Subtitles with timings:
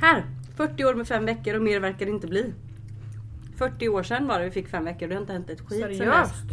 [0.00, 0.24] Här!
[0.56, 2.54] 40 år med fem veckor och mer verkar det inte bli.
[3.56, 5.60] 40 år sedan var det vi fick fem veckor och det har inte hänt ett
[5.60, 5.80] skit.
[5.80, 6.44] Seriöst?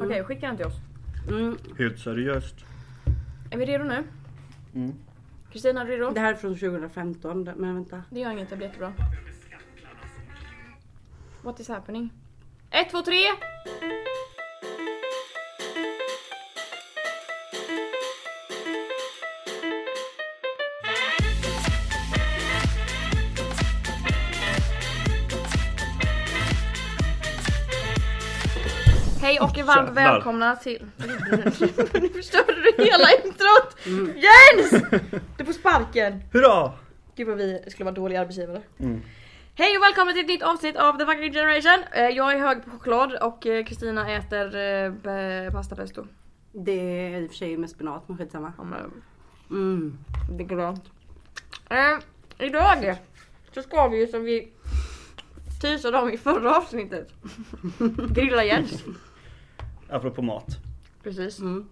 [0.00, 0.76] Okej, skicka den till oss.
[1.28, 2.54] Mm, Helt seriöst.
[3.50, 4.04] Är vi redo nu?
[4.74, 4.92] Mm.
[5.52, 6.10] Kristina, är du redo?
[6.10, 8.02] det här är från 2015 men vänta.
[8.10, 8.92] Det gör inget, det blir jättebra.
[11.42, 12.10] What is happening?
[12.70, 13.18] Ett, två, tre!
[29.42, 29.92] Och varmt Jävlar.
[29.92, 30.86] välkomna till...
[32.00, 33.76] nu förstörde du hela introt!
[34.16, 34.84] Jens!
[35.36, 36.22] Du får sparken!
[36.32, 36.72] Hurra!
[37.16, 38.62] Gud vad vi skulle vara dåliga arbetsgivare.
[38.78, 39.00] Mm.
[39.54, 41.84] Hej och välkommen till ett nytt avsnitt av The Fucking Generation.
[41.92, 46.06] Eh, Jag är hög på choklad och eh, Kristina äter eh, pasta pesto.
[46.52, 46.72] Det
[47.14, 48.52] är i och för sig med spenat men skitsamma.
[48.58, 49.02] Ja, men
[49.50, 49.98] Mm.
[50.30, 50.84] Det är grönt.
[51.70, 51.98] Eh,
[52.46, 52.96] idag
[53.54, 54.52] så ska vi ju som vi
[55.60, 57.08] teasade om i förra avsnittet
[58.10, 58.82] grilla Jens.
[59.92, 60.58] Apropå mat.
[61.02, 61.40] Precis.
[61.40, 61.68] Mm.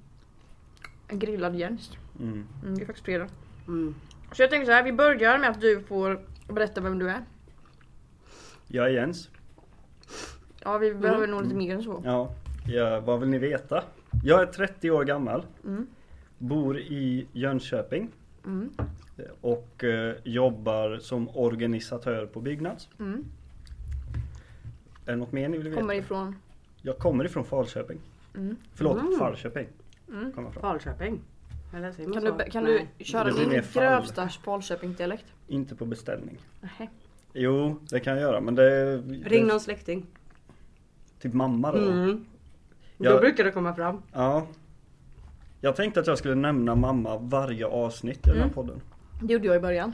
[1.09, 1.91] En grillad Jens.
[2.21, 2.47] Mm.
[2.63, 3.29] Mm, det är faktiskt fredag.
[3.69, 3.95] Mm.
[4.33, 7.25] Så jag tänkte så här, vi börjar med att du får berätta vem du är.
[8.67, 9.31] Jag är Jens.
[10.61, 12.03] Ja, vi behöver nog lite mer än så.
[12.05, 12.35] Ja,
[12.67, 13.85] ja, vad vill ni veta?
[14.25, 15.47] Jag är 30 år gammal.
[15.65, 15.87] Mm.
[16.39, 18.09] Bor i Jönköping.
[18.47, 18.71] Mm.
[19.41, 22.89] Och eh, jobbar som organisatör på Byggnads.
[22.99, 23.25] Mm.
[25.07, 25.81] Är det något mer ni vill veta?
[25.81, 26.37] Kommer ifrån.
[26.83, 28.01] Jag kommer ifrån Falköping.
[28.37, 28.57] Mm.
[28.75, 29.19] Förlåt, Mm.
[29.19, 29.69] Falköping.
[30.09, 30.33] Mm.
[30.61, 31.21] Falköping.
[31.75, 32.39] Eller säger man Kan så?
[32.45, 32.89] du, kan Nej.
[32.99, 35.25] du köra Det din grövsta Falköping-dialekt?
[35.49, 36.39] Inte på beställning.
[36.61, 36.91] Nej.
[37.33, 38.97] Jo, det kan jag göra men det...
[38.97, 40.07] Ring det, någon släkting.
[41.21, 41.79] Typ mamma då.
[41.79, 42.25] Mm.
[42.99, 44.03] Då Jag- brukar det komma fram.
[44.13, 44.47] Ja.
[45.61, 48.55] Jag tänkte att jag skulle nämna mamma varje avsnitt i den här Mm.
[48.55, 48.81] podden.
[49.23, 49.93] Det gjorde jag i början.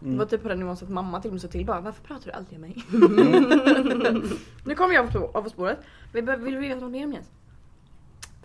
[0.00, 0.18] Det Mm.
[0.18, 2.02] var typ på den nivån så att mamma till och med sa till bara Varför
[2.04, 2.76] pratar du alltid om mig?
[4.64, 5.78] nu kommer jag av på spåret.
[6.12, 7.30] Vill, vill du veta något mer om Jens?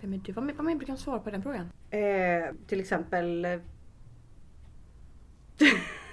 [0.02, 0.32] Vem är du?
[0.32, 1.72] Vad mer, vad mer kan svara på den frågan?
[1.90, 3.44] Eh, till exempel...
[3.44, 3.50] eh,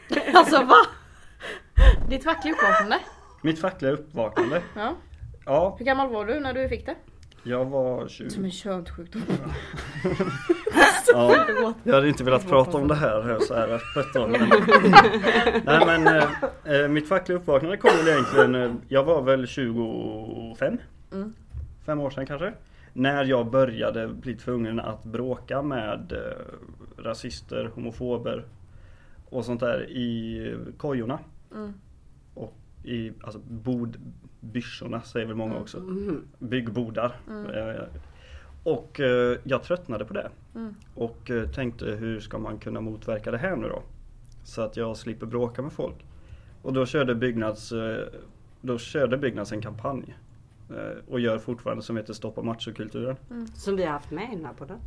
[0.33, 0.75] alltså va?
[2.09, 2.99] Ditt fackliga uppvaknande?
[3.41, 4.61] Mitt fackliga uppvaknande.
[4.75, 4.95] Ja.
[5.45, 6.95] Ja, Hur gammal var du när du fick det?
[7.43, 8.29] jag var 20.
[8.29, 9.21] Som en könssjukdom.
[11.13, 14.27] Ja, jag hade inte velat prata om det här, här så här öppet då.
[14.27, 14.49] Men,
[15.65, 20.77] nej men eh, eh, mitt fackliga uppvaknande kom väl egentligen, eh, jag var väl 25?
[21.11, 21.33] Mm.
[21.85, 22.53] Fem år sedan kanske?
[22.93, 28.45] När jag började bli tvungen att bråka med eh, rasister, homofober
[29.29, 31.19] och sånt där i kojorna.
[31.55, 31.73] Mm.
[32.33, 35.77] Och i alltså bodbyrsorna säger väl många också.
[35.77, 36.27] Mm.
[36.39, 37.15] Byggbodar.
[37.27, 37.45] Mm.
[37.51, 37.83] Eh,
[38.63, 40.29] Och eh, jag tröttnade på det.
[40.55, 40.75] Mm.
[40.95, 43.83] Och eh, tänkte hur ska man kunna motverka det här nu då?
[44.43, 45.95] Så att jag slipper bråka med folk.
[46.61, 48.07] Och då körde Byggnads, eh,
[48.61, 50.15] då körde Byggnads en kampanj.
[50.69, 53.15] Eh, Och gör fortfarande som heter Stoppa machokulturen.
[53.53, 54.77] Som vi har haft med i den här podden.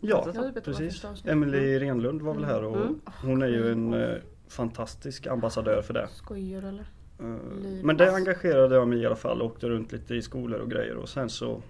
[0.00, 1.04] Ja, vad precis.
[1.26, 3.00] Emelie Renlund var väl här och Mm.
[3.22, 4.16] hon är ju en eh,
[4.48, 6.08] fantastisk ambassadör för det.
[6.12, 6.84] Skojar eller?
[7.20, 7.84] Eh.
[7.84, 9.42] Men det engagerade jag mig i alla fall.
[9.42, 11.62] Åkte runt lite i skolor och grejer och sen så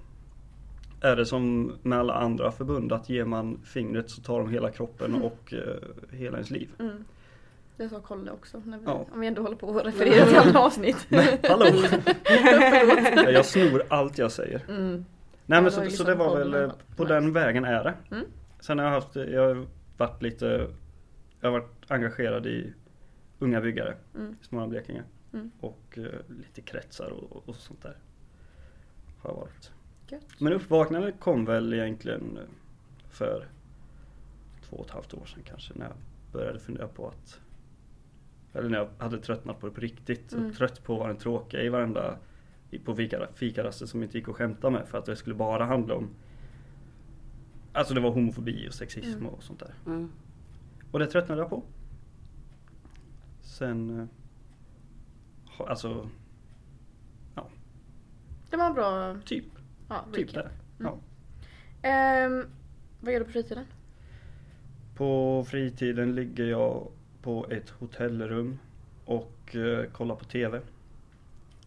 [1.01, 4.71] är det som med alla andra förbund att ger man fingret så tar de hela
[4.71, 6.69] kroppen och eh, hela ens liv.
[7.81, 8.63] Det sa Kolle också.
[8.65, 9.07] När vi, Ja.
[9.13, 11.07] Om vi ändå håller på att referera till andra avsnitt.
[11.49, 11.65] Hallå!
[13.17, 14.65] Ja, jag snor allt jag säger.
[14.69, 14.93] Mm.
[14.93, 15.05] Nej
[15.47, 17.15] Ja, men det så, ju så liksom det var väl eh, på Nice.
[17.15, 17.95] den vägen är det.
[18.11, 18.25] Mm.
[18.61, 20.67] Sen har jag haft, jag har varit lite,
[21.41, 22.73] jag har varit engagerad i
[23.39, 24.37] unga byggare Mm.
[24.43, 25.03] i Småland Blekinge.
[25.33, 25.51] Mm.
[25.61, 26.05] Och eh,
[26.39, 27.97] lite kretsar och, och sånt där.
[29.23, 29.71] Har jag varit.
[30.09, 30.41] Gött.
[30.41, 32.45] Men uppvaknandet kom väl egentligen eh,
[33.11, 33.49] för
[34.69, 35.95] två och ett halvt år sedan kanske när jag
[36.33, 37.41] började fundera på att
[38.53, 40.53] eller när jag hade tröttnat på det på riktigt Mm.
[40.53, 42.16] trött på att vara den tråkiga i varenda
[42.84, 45.94] på fika, fikaraster som inte gick att skämta med för att det skulle bara handla
[45.94, 46.09] om
[47.72, 49.27] Alltså det var homofobi och sexism Mm.
[49.27, 49.75] och sånt där.
[49.87, 50.10] Mm.
[50.91, 51.62] Och det tröttnade jag på.
[53.43, 54.06] Sen eh,
[55.69, 56.09] Alltså
[58.51, 59.45] Det var en bra typ,
[59.89, 60.45] ja, typ recap.
[60.45, 60.51] det.
[60.84, 60.98] Ja.
[61.89, 62.45] Ehm,
[63.01, 63.65] vad gör du på fritiden?
[64.97, 66.89] På fritiden ligger jag
[67.22, 68.59] på ett hotellrum
[69.05, 70.61] och eh, kollar på TV.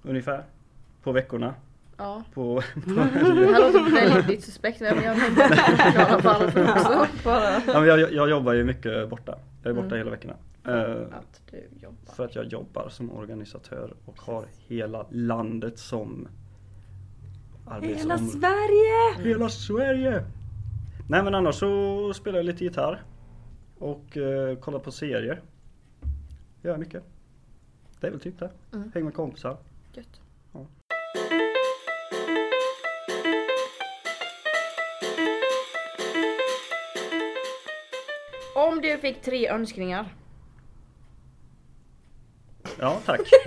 [0.03, 0.43] Ungefär.
[1.03, 1.53] På veckorna.
[1.97, 2.23] Ja.
[2.33, 7.07] På, på Det här låter väldigt suspekt men jag tänkte förklara varför också.
[7.23, 9.37] Bara ja, men jag, jag jobbar ju mycket borta.
[9.63, 9.97] Jag är borta Mm.
[9.97, 10.33] hela veckorna.
[10.67, 12.13] Eh, att du jobbar.
[12.15, 16.27] för att jag jobbar som organisatör och har hela landet som
[17.65, 18.23] Hela arbetsområde.
[18.31, 19.29] Sverige!
[19.29, 20.23] Hela Sverige!
[21.09, 23.01] Nej men annars så spelar jag lite gitarr.
[23.83, 25.41] Och eh, kollar på serier.
[26.61, 27.03] göra mycket.
[27.99, 28.51] Det är väl typ det.
[28.73, 28.91] Mm.
[28.93, 29.57] Häng med kompisar.
[29.93, 30.21] Gött.
[30.53, 30.65] Ja.
[38.55, 40.13] Om du fick tre önskningar.
[42.79, 43.21] Ja tack.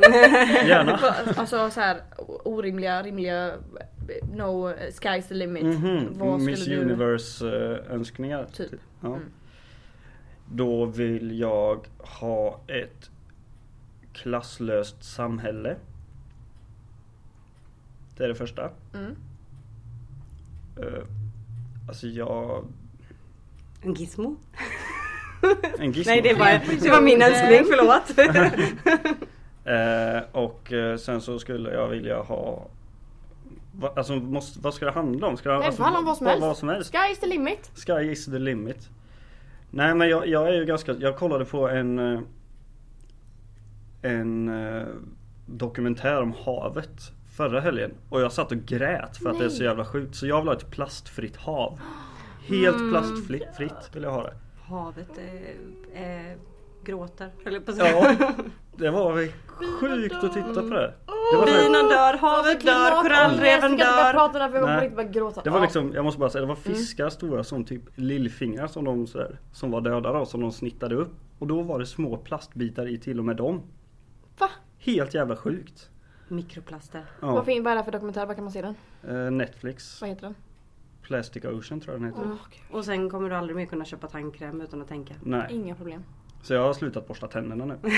[0.67, 0.93] Gärna.
[1.37, 2.03] Alltså så här
[2.44, 3.53] orimliga, rimliga,
[4.35, 5.65] no sky's the limit.
[5.65, 6.81] Mhm, Vad Miss du...
[6.81, 8.47] Universe eh, önskningar.
[8.53, 8.73] Typ.
[9.00, 9.09] Ja.
[9.09, 9.31] Mm.
[10.52, 13.10] Då vill jag ha ett
[14.12, 15.76] klasslöst samhälle.
[18.16, 18.70] Det är det första.
[18.94, 19.16] Mm.
[20.78, 21.04] Uh,
[21.88, 22.64] alltså jag...
[23.82, 24.37] En gizmo?
[25.78, 26.10] En gizmo.
[26.10, 28.19] Nej det var, det var min önskning, förlåt.
[29.66, 32.69] Eh, och eh, sen så skulle jag vilja ha
[33.72, 35.37] Va, alltså måste, vad ska det handla om?
[35.37, 36.46] Ska det, Nej, det alltså, handla om vad som vad, helst.
[36.46, 36.94] vad som helst?
[36.94, 37.70] Sky's the limit.
[37.75, 38.88] Sky is the limit.
[39.70, 42.20] Nej men jag, jag är ju ganska, jag kollade på en eh,
[44.02, 44.86] En eh,
[45.46, 49.64] dokumentär om havet förra helgen och jag satt och grät för att det är så
[49.64, 50.14] jävla sjukt.
[50.16, 51.80] Så jag vill ha ett plastfritt hav.
[52.48, 52.90] Helt Mm.
[52.90, 54.34] plastfritt fritt vill jag ha det.
[54.62, 56.36] Havet eh, eh,
[56.84, 57.72] gråter, höll jag på.
[57.76, 58.16] Ja,
[58.76, 59.28] det var
[59.80, 60.94] sjukt att titta på det.
[61.32, 64.12] Här, Bina dör, havet dör, korallreven dör.
[64.12, 65.40] prata där för jag kommer gråta.
[65.43, 68.84] det var liksom, jag måste bara säga, det var fiskar stora som typ lillfingrar som
[68.84, 71.12] de så här, som var döda då, som de snittade upp.
[71.38, 73.62] Och då var det små plastbitar i till och med dem.
[74.38, 74.50] Va?
[74.78, 75.90] Helt jävla sjukt.
[76.28, 77.05] Mikroplaster.
[77.20, 77.26] Ja.
[77.26, 78.26] Vad, är det för dokumentär?
[78.26, 78.75] Var kan man se den?
[79.08, 80.34] Eh, Netflix, Vad heter den?
[81.02, 82.23] Plastic Ocean tror jag den heter.
[82.25, 82.76] Åh, gud.
[82.76, 85.14] Och sen kommer du aldrig mer kunna köpa tandkräm utan att tänka.
[85.23, 86.05] Nej, Inga problem.
[86.43, 87.78] så jag har slutat borsta tänderna nu.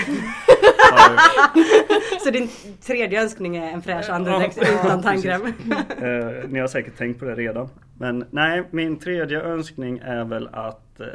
[2.23, 2.49] Så din
[2.81, 5.45] tredje önskning är en fräsch andedräkt utan tandkräm?
[5.45, 7.69] eh, ni har säkert tänkt på det redan.
[7.97, 11.07] Men nej, min tredje önskning är väl att eh,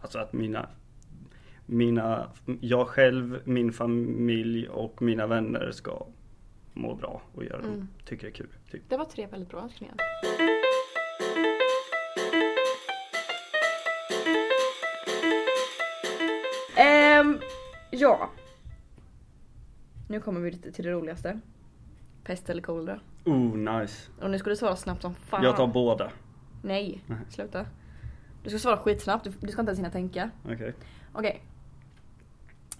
[0.00, 0.68] Alltså att mina
[1.66, 2.26] Mina,
[2.60, 6.06] jag själv, min familj och mina vänner ska
[6.74, 7.88] må bra och göra Mm.
[8.04, 8.48] tycker det är kul.
[8.70, 8.82] Typ.
[8.88, 9.94] Det var tre väldigt bra önskningar.
[18.00, 18.30] Ja.
[20.08, 21.40] Nu kommer vi till det roligaste.
[22.24, 23.00] Pest eller kolera.
[23.24, 24.10] Oh nice.
[24.20, 25.42] Och nu ska du svara snabbt som fan.
[25.44, 26.10] Jag tar båda.
[26.62, 27.18] Nej, Nej.
[27.28, 27.66] sluta.
[28.42, 30.30] Du ska svara skitsnabbt, du, du ska inte ens hinna tänka.
[30.44, 30.74] Okej.
[31.12, 31.42] Okej.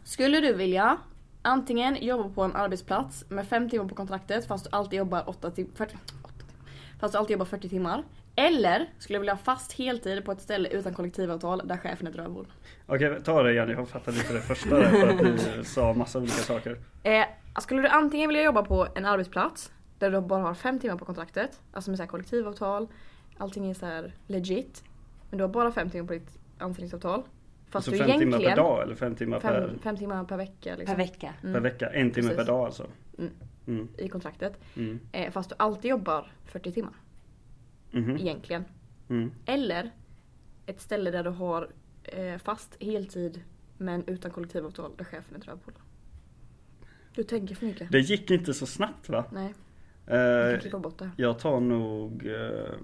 [0.05, 0.99] Skulle du vilja
[1.43, 5.51] antingen jobba på en arbetsplats med fem timmar på kontraktet fast du alltid jobbar 8
[5.51, 6.55] tim- 40, 8 timmar.
[7.01, 8.05] Fast du alltid jobbar 40 timmar.
[8.41, 12.11] Eller skulle du vilja ha fast heltid på ett ställe utan kollektivavtal där chefen är
[12.11, 12.47] ett rövhål.
[12.87, 13.69] Okej, ta det igen.
[13.71, 16.79] Jag fattade inte det första där för att du sa massa olika saker.
[17.03, 17.25] Eh,
[17.61, 21.05] skulle du antingen vilja jobba på en arbetsplats där du bara har fem timmar på
[21.05, 22.89] kontraktet, alltså med så här kollektivavtal,
[23.39, 24.85] allting är så här legit.
[25.31, 27.23] Men du har bara fem timmar på ditt anställningsavtal.
[27.71, 30.37] Fast Alltså du fem timmar per dag eller fem timmar per, Fem, fem timmar per
[30.37, 31.35] vecka liksom, Per vecka.
[31.43, 31.55] Mm.
[31.55, 31.87] per vecka?
[31.87, 32.37] En timme Precis.
[32.37, 32.87] per dag alltså?
[33.19, 33.31] Mm.
[33.67, 33.89] Mm.
[33.99, 34.61] i kontraktet.
[34.77, 35.01] Mm.
[35.13, 36.93] Eh, fast du alltid jobbar 40 timmar
[37.91, 38.17] Mhm.
[38.17, 38.65] egentligen.
[39.09, 39.31] Mm.
[39.47, 39.91] Eller
[40.67, 41.69] ett ställe där du har
[42.03, 43.43] eh, fast heltid
[43.79, 45.75] men utan kollektivavtal där chefen är ett rövhål.
[47.15, 47.93] Du tänker för mycket.
[47.93, 49.25] Det gick inte så snabbt va?
[49.33, 49.55] Nej,
[50.07, 51.11] Eh, kan klippa bort det.
[51.17, 52.75] jag tar nog eh,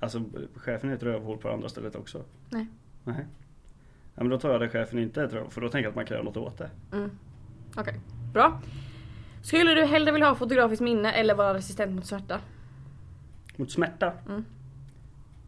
[0.00, 0.24] Alltså
[0.54, 2.24] chefen är ett rövhål på andra stället också.
[2.50, 2.66] Nej.
[3.04, 3.26] Nej.
[4.14, 5.90] Ja, men då tar jag det chefen inte är ett rövhål för då tänker jag
[5.90, 6.70] att man kan göra något åt det.
[6.92, 7.10] Mm.
[7.76, 8.00] Okej,
[8.32, 8.60] bra.
[9.42, 12.40] Skulle du hellre vilja ha fotografiskt minne eller vara resistent mot smärta?
[13.56, 14.12] Mot smärta?
[14.28, 14.44] Mm.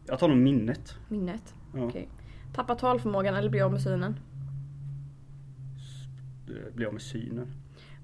[0.07, 0.95] Jag tar nog minnet.
[1.07, 1.53] Minnet.
[1.75, 1.83] Ja.
[1.83, 2.09] Okej.
[2.53, 4.19] Tappa talförmågan eller bli av med synen?
[6.73, 7.47] Blir av med synen.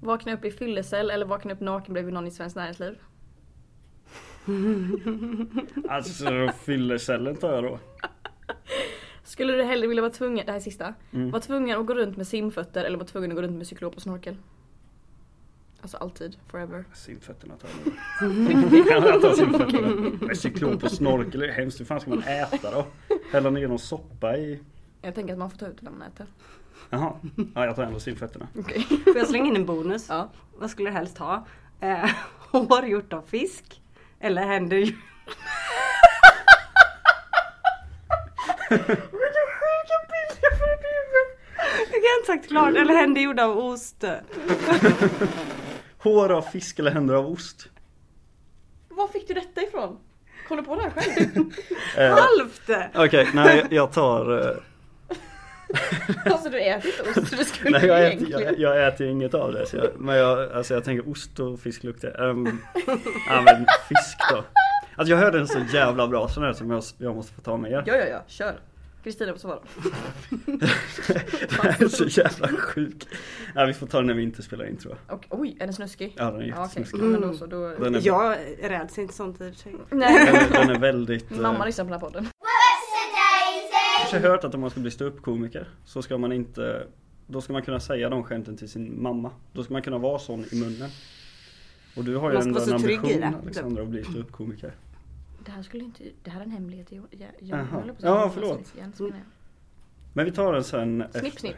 [0.00, 2.98] Vakna upp i fyllecell eller vakna upp naken bredvid någon i Svenskt Näringsliv?
[5.88, 7.78] Alltså fyllecellen tar jag då.
[9.22, 11.30] Skulle du hellre vilja vara tvungen, det här är sista, Mm.
[11.30, 13.96] vara tvungen att gå runt med simfötter eller vara tvungen att gå runt med cyklop
[13.96, 14.36] och snorkel?
[15.82, 16.84] Alltså alltid, forever.
[16.94, 17.70] Simfötterna tar.
[20.26, 21.80] Men Cyklop och snorkel är hemskt.
[21.80, 22.86] Hur fan ska man äta då?
[23.32, 24.60] Hälla ner någon soppa i?
[25.02, 26.26] Jag tänker att man får ta ut det när man äter.
[26.90, 27.12] Jaha.
[27.54, 28.48] Ja, jag tar ändå simfötterna.
[28.58, 28.82] Okej.
[29.04, 30.06] Får jag slänga in en bonus?
[30.08, 30.30] Ja.
[30.58, 31.46] Vad skulle du helst ha?
[31.80, 32.10] Eh,
[32.50, 33.82] hår gjort av fisk?
[34.20, 34.76] Eller händer.
[38.70, 38.86] Vilka
[39.58, 40.48] sjuka bilder!
[41.78, 42.76] Jag kan inte sagt klart.
[42.76, 44.04] Eller händer gjorda av ost.
[45.98, 47.68] Hår av fisk eller händer av ost?
[48.88, 49.98] Var fick du detta ifrån?
[50.48, 51.52] Du på det här själv?
[51.96, 52.94] Eh, Halvt!
[52.94, 54.48] Okej, nej jag tar...
[54.48, 54.56] Eh,
[56.32, 59.34] alltså du äter inte ost, så du skulle nej jag äter, jag, jag äter inget
[59.34, 59.72] av det.
[59.72, 62.20] Jag, men jag, alltså jag tänker ost och fisk luktar.
[62.20, 62.60] Um,
[63.28, 64.44] ja men fisk då.
[64.96, 67.56] Alltså jag hörde en så jävla bra sån här som jag, jag måste få ta
[67.56, 67.82] med er.
[67.86, 68.54] Ja, ja, ja, kör.
[69.04, 69.58] Kristina får svara.
[71.78, 73.08] Det är så jävla sjuk.
[73.54, 75.16] Ja, vi får ta den när vi inte spelar in tror jag.
[75.16, 76.14] Och, oj, är den snuskig?
[76.16, 77.00] Ja den är jättesnuskig.
[77.02, 77.68] Men då så, då...
[77.68, 79.74] Den är, Jag räds inte sånt i och för sig.
[79.90, 80.26] Nej.
[80.26, 81.32] den är, den är väldigt...
[81.32, 82.26] eh, Mamma lyssnar på den här podden.
[84.12, 86.86] Jag har hört att om man ska bli ståuppkomiker så ska man inte
[87.26, 89.30] Då ska man kunna säga de skämten till sin mamma.
[89.52, 90.90] Då ska man kunna vara sån i munnen.
[91.96, 93.22] Och du har ju ändå en ambition.
[93.42, 94.72] Alexandra att bli ståuppkomiker.
[95.44, 96.92] Det här skulle inte, det här är en hemlighet.
[96.92, 98.74] Jag, jag, jag håller på Ja, förlåt.
[98.74, 99.12] igen, jag.
[100.12, 101.40] Men vi tar den sen Snipp efter.
[101.40, 101.56] snipp.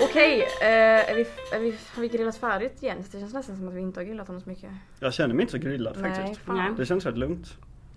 [0.00, 1.20] Okej, eh, är vi,
[1.56, 3.04] är vi, har vi grillat färdigt igen?
[3.12, 4.70] Det känns nästan som att vi inte har grillat honom så mycket.
[5.00, 6.40] Jag känner mig inte så grillad Nej, faktiskt.
[6.40, 6.56] fan.
[6.56, 6.72] Nej.
[6.76, 7.56] Det känns rätt lugnt.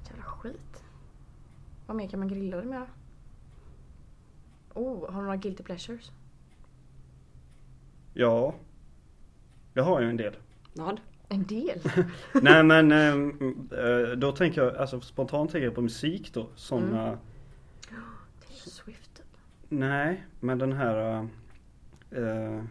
[0.09, 0.83] Jävla skit.
[1.87, 2.85] Vad mer kan man grilla det med?
[4.73, 6.11] Oh, har du några guilty pleasures?
[8.13, 8.53] Ja.
[9.77, 10.33] Jag har ju en del.
[10.73, 10.99] Vad?
[11.29, 11.79] En del?
[12.41, 16.49] Nej men ehm, eh, då tänker jag, alltså spontant tänker jag på musik då.
[16.55, 17.17] Såna, Mm.
[18.39, 19.21] Taylor Swift.
[19.69, 21.27] nej men den här
[22.11, 22.63] eh,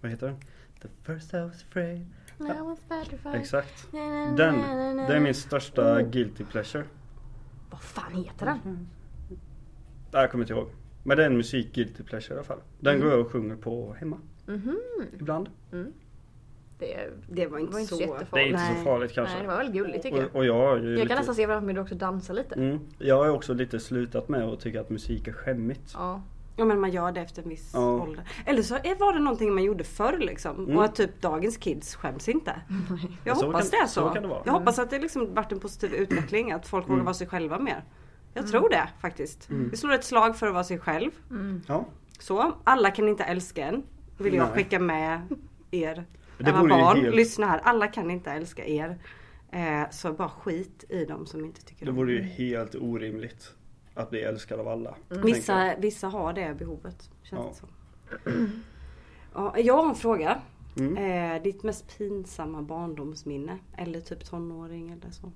[0.00, 0.36] Vad heter den?
[0.82, 2.06] The first I was afraid.
[2.40, 3.34] I was petrified.
[3.34, 3.88] Exakt.
[4.36, 4.54] Den,
[4.96, 6.10] det är min största Oh.
[6.10, 6.84] guilty pleasure.
[7.70, 8.88] Vad fan heter den?
[10.10, 10.68] Jag kommer inte ihåg.
[11.02, 12.60] Men det är en musik guilty pleasure i alla fall.
[12.80, 13.06] Den Mm.
[13.06, 14.18] går jag och sjunger på hemma
[14.50, 14.78] Mhm.
[15.20, 15.48] ibland.
[16.78, 17.96] Det, är- Det var inte var inte så...
[17.96, 18.32] så jättefarligt.
[18.32, 18.84] Det är inte så Nej.
[18.84, 19.34] farligt kanske.
[19.34, 20.26] nej, det var väldigt gulligt tycker jag.
[20.28, 22.54] och, och jag, Jag kan lite, nästan se framför mig du också dansa lite.
[22.54, 25.90] mm, Jag har också lite slutat med att tycka att musik är skämmigt.
[25.94, 26.22] Ja.
[26.56, 28.02] Ja men man gör det efter en viss Ja.
[28.02, 28.24] ålder.
[28.46, 30.64] Eller så var det någonting man gjorde förr liksom.
[30.64, 30.76] Mm.
[30.76, 32.52] Och att typ dagens kids skäms inte.
[33.24, 34.08] Jag Så hoppas kan- det är så.
[34.08, 34.42] så kan det vara.
[34.44, 36.52] Jag hoppas att det liksom varit en positiv utveckling.
[36.52, 37.04] Att folk vågar Mm.
[37.04, 37.84] vara sig själva mer.
[38.34, 39.50] Jag tror det faktiskt.
[39.50, 39.68] Mm.
[39.70, 41.10] Vi slår ett slag för att vara sig själv.
[41.30, 41.62] Mm.
[41.66, 41.84] Ja.
[42.18, 43.82] Så, alla kan inte älska en.
[44.20, 44.54] Vill jag Nej.
[44.56, 45.20] skicka med
[45.70, 46.04] er.
[46.38, 47.58] Det Alla barn, helt- lyssna här.
[47.58, 48.98] Alla kan inte älska er.
[49.52, 53.54] Eh, så bara skit i dem som inte tycker Det om vore ju helt orimligt
[53.94, 54.94] att bli älskad av alla.
[55.08, 55.16] jag.
[55.24, 57.10] Vissa, vissa har det behovet.
[57.22, 57.48] Känns Ja.
[57.48, 57.68] det som.
[59.34, 60.40] Ja, jag har en fråga.
[60.78, 60.96] Mm.
[61.36, 63.58] Eh, ditt mest pinsamma barndomsminne?
[63.76, 65.32] Eller typ tonåring eller så.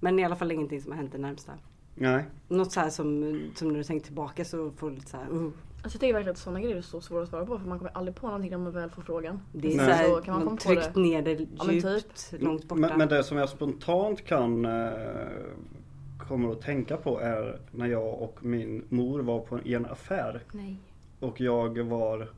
[0.00, 1.52] Men i alla fall ingenting som har hänt det närmsta.
[1.94, 2.24] Nej.
[2.48, 5.30] Något så här som, som när du tänker tillbaka så får du lite så här,
[5.30, 5.50] uh,
[5.82, 7.78] Alltså jag tycker verkligen att sådana grejer är så svåra att svara på för man
[7.78, 9.40] kommer aldrig på någonting när man väl får frågan.
[9.52, 9.86] Det är Nej.
[9.86, 11.00] så här, Så kan man man komma på tryckt det.
[11.00, 12.80] ner det Ja, men djupt, långt borta.
[12.80, 14.90] Men, men det som jag spontant kan eh,
[16.28, 19.86] kommer att tänka på är när jag och min mor var på en, i en
[19.86, 20.42] affär.
[20.52, 20.76] Nej.
[21.20, 22.28] Och jag var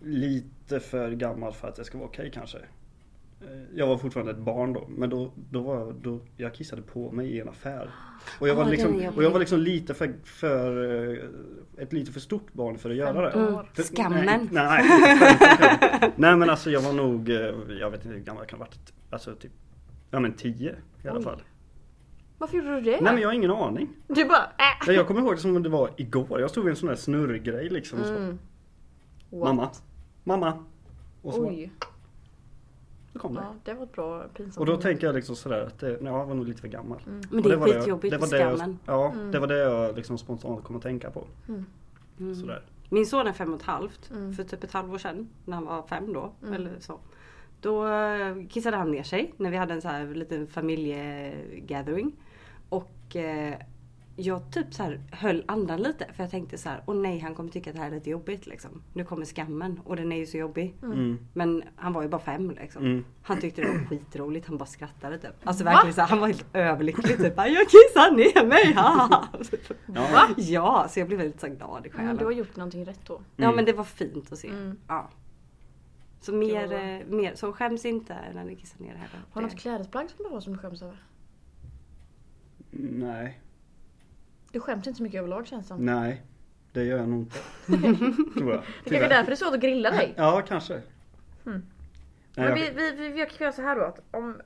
[0.00, 2.58] lite för gammal för att det ska vara okej kanske.
[3.52, 6.82] Eh, Jag var fortfarande ett barn då, men då, då var jag, då, jag kissade
[6.82, 7.90] på mig i en affär.
[8.40, 11.18] Och jag, Ah, var, liksom, och jag var liksom lite för, för eh,
[11.82, 13.30] ett lite för stort barn för att göra det.
[13.32, 13.70] 15 år.
[13.74, 14.24] För- Skammen.
[14.52, 17.36] Nej, nej, nej men alltså jag var nog, eh,
[17.80, 18.92] jag vet inte hur gammal jag kan ha varit.
[19.10, 19.52] Alltså typ,
[20.10, 20.74] ja men 10
[21.04, 21.24] i alla Oj.
[21.24, 21.42] fall.
[22.38, 23.00] Varför gjorde du det?
[23.00, 23.88] Nej men jag har ingen aning.
[24.08, 24.50] Du bara
[24.88, 24.94] äh.
[24.94, 26.40] Jag kommer ihåg det som om det var igår.
[26.40, 27.98] Jag stod vid en sån där snurrgrej liksom.
[28.02, 28.38] Mm.
[29.30, 29.70] Mamma,
[30.24, 30.64] mamma.
[31.22, 31.70] Och så, Oj.
[33.14, 33.40] Så kom det.
[33.40, 36.12] Ja, det var ett bra pinsamt Och då tänker jag liksom sådär att det, nej,
[36.12, 37.00] jag var nog lite för gammal.
[37.06, 37.22] Mm.
[37.30, 38.78] Men Och det är var skitjobbigt det det jag, skammen.
[38.86, 39.30] Ja, Mm.
[39.30, 41.24] det var det jag liksom spontant kom att tänka på.
[41.48, 42.34] Mm.
[42.34, 42.62] Sådär.
[42.90, 44.10] Min son är fem och ett halvt.
[44.10, 44.32] Mm.
[44.32, 45.28] För typ ett halvår sedan.
[45.44, 46.32] När han var fem då.
[46.42, 46.54] Mm.
[46.54, 46.98] Eller så.
[47.60, 49.34] Då eh, kissade han ner sig.
[49.36, 52.12] När vi hade en så här liten familjegathering.
[52.68, 53.54] Och eh,
[54.16, 56.06] jag typ så här höll andan lite.
[56.12, 56.82] För jag tänkte så här.
[56.86, 58.82] Åh nej han kommer tycka att det här är lite jobbigt liksom.
[58.92, 59.80] Nu kommer skammen.
[59.84, 60.74] Och den är ju så jobbig.
[60.82, 61.18] Mm.
[61.32, 62.84] Men han var ju bara fem liksom.
[62.84, 63.04] Mm.
[63.22, 64.46] Han tyckte det var skitroligt.
[64.46, 65.30] Han bara skrattade typ.
[65.44, 65.70] Alltså Va?
[65.70, 67.36] verkligen så här, Han var helt överlycklig typ.
[67.36, 68.72] Jag kissar ner mig.
[68.74, 69.28] haha."
[69.94, 70.28] Ja.
[70.36, 72.06] ja så jag blev väldigt så glad i själen.
[72.06, 73.20] Mm, du har gjort någonting rätt då.
[73.36, 73.56] Ja Mm.
[73.56, 74.48] men det var fint att se.
[74.48, 74.78] Mm.
[74.88, 75.10] Ja.
[76.20, 79.08] Så mer, var- eh, mer, så skäms inte när ni kissar ner här.
[79.32, 80.96] Har du något klädesplagg som du har som du skäms över?
[82.70, 83.40] Nej,
[84.54, 85.86] Du skäms inte så mycket överlag känns det som.
[85.86, 86.22] nej.
[86.72, 87.38] Det gör jag nog inte.
[88.38, 88.62] Tror jag.
[88.84, 90.14] Det kanske är därför det är svårt att grilla dig.
[90.16, 90.74] Ja, kanske.
[91.46, 91.62] Mm.
[92.36, 94.40] Nej, Men vi, vi, vi, vi kan göra så här då att om,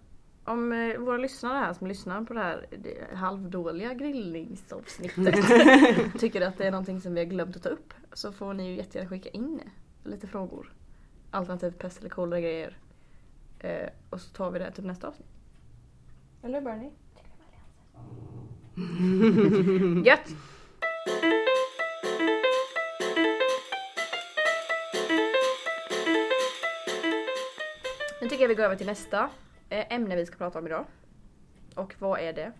[0.44, 5.34] om eh, våra lyssnare här som lyssnar på det här det halvdåliga grillningsavsnittet
[6.18, 8.68] tycker att det är någonting som vi har glömt att ta upp så får ni
[8.68, 9.60] ju jättegärna skicka in
[10.04, 10.72] lite frågor.
[11.30, 12.78] Alternativt pest eller kolera grejer.
[13.58, 15.28] Eh, och så tar vi det till nästa avsnitt.
[16.42, 16.90] Eller Bernie?
[20.04, 20.34] Gött!
[28.20, 29.30] Nu tycker jag vi går över till nästa
[29.68, 30.84] eh, ämne vi ska prata om idag.
[31.74, 32.52] Och vad är det?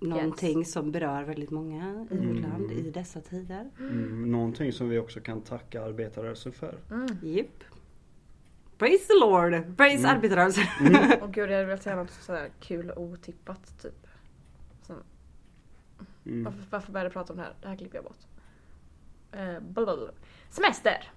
[0.00, 2.28] Någonting som berör väldigt många i Mm.
[2.34, 3.70] vårt land i dessa tider.
[3.78, 6.78] Mm, någonting som vi också kan tacka arbetarrörelsen för.
[6.90, 7.06] Mm.
[7.22, 7.64] Jipp.
[8.78, 9.76] Praise the Lord!
[9.76, 10.16] Praise Mm.
[10.16, 10.64] arbetarrörelsen.
[11.22, 14.06] Och gud jag hade velat säga något sådär kul och otippat typ.
[16.28, 16.44] Mm.
[16.44, 17.54] varför, varför började jag prata om det här?
[17.62, 18.18] Det här klipper jag bort.
[19.32, 20.10] Eh, blablabla.
[20.50, 21.12] Semester!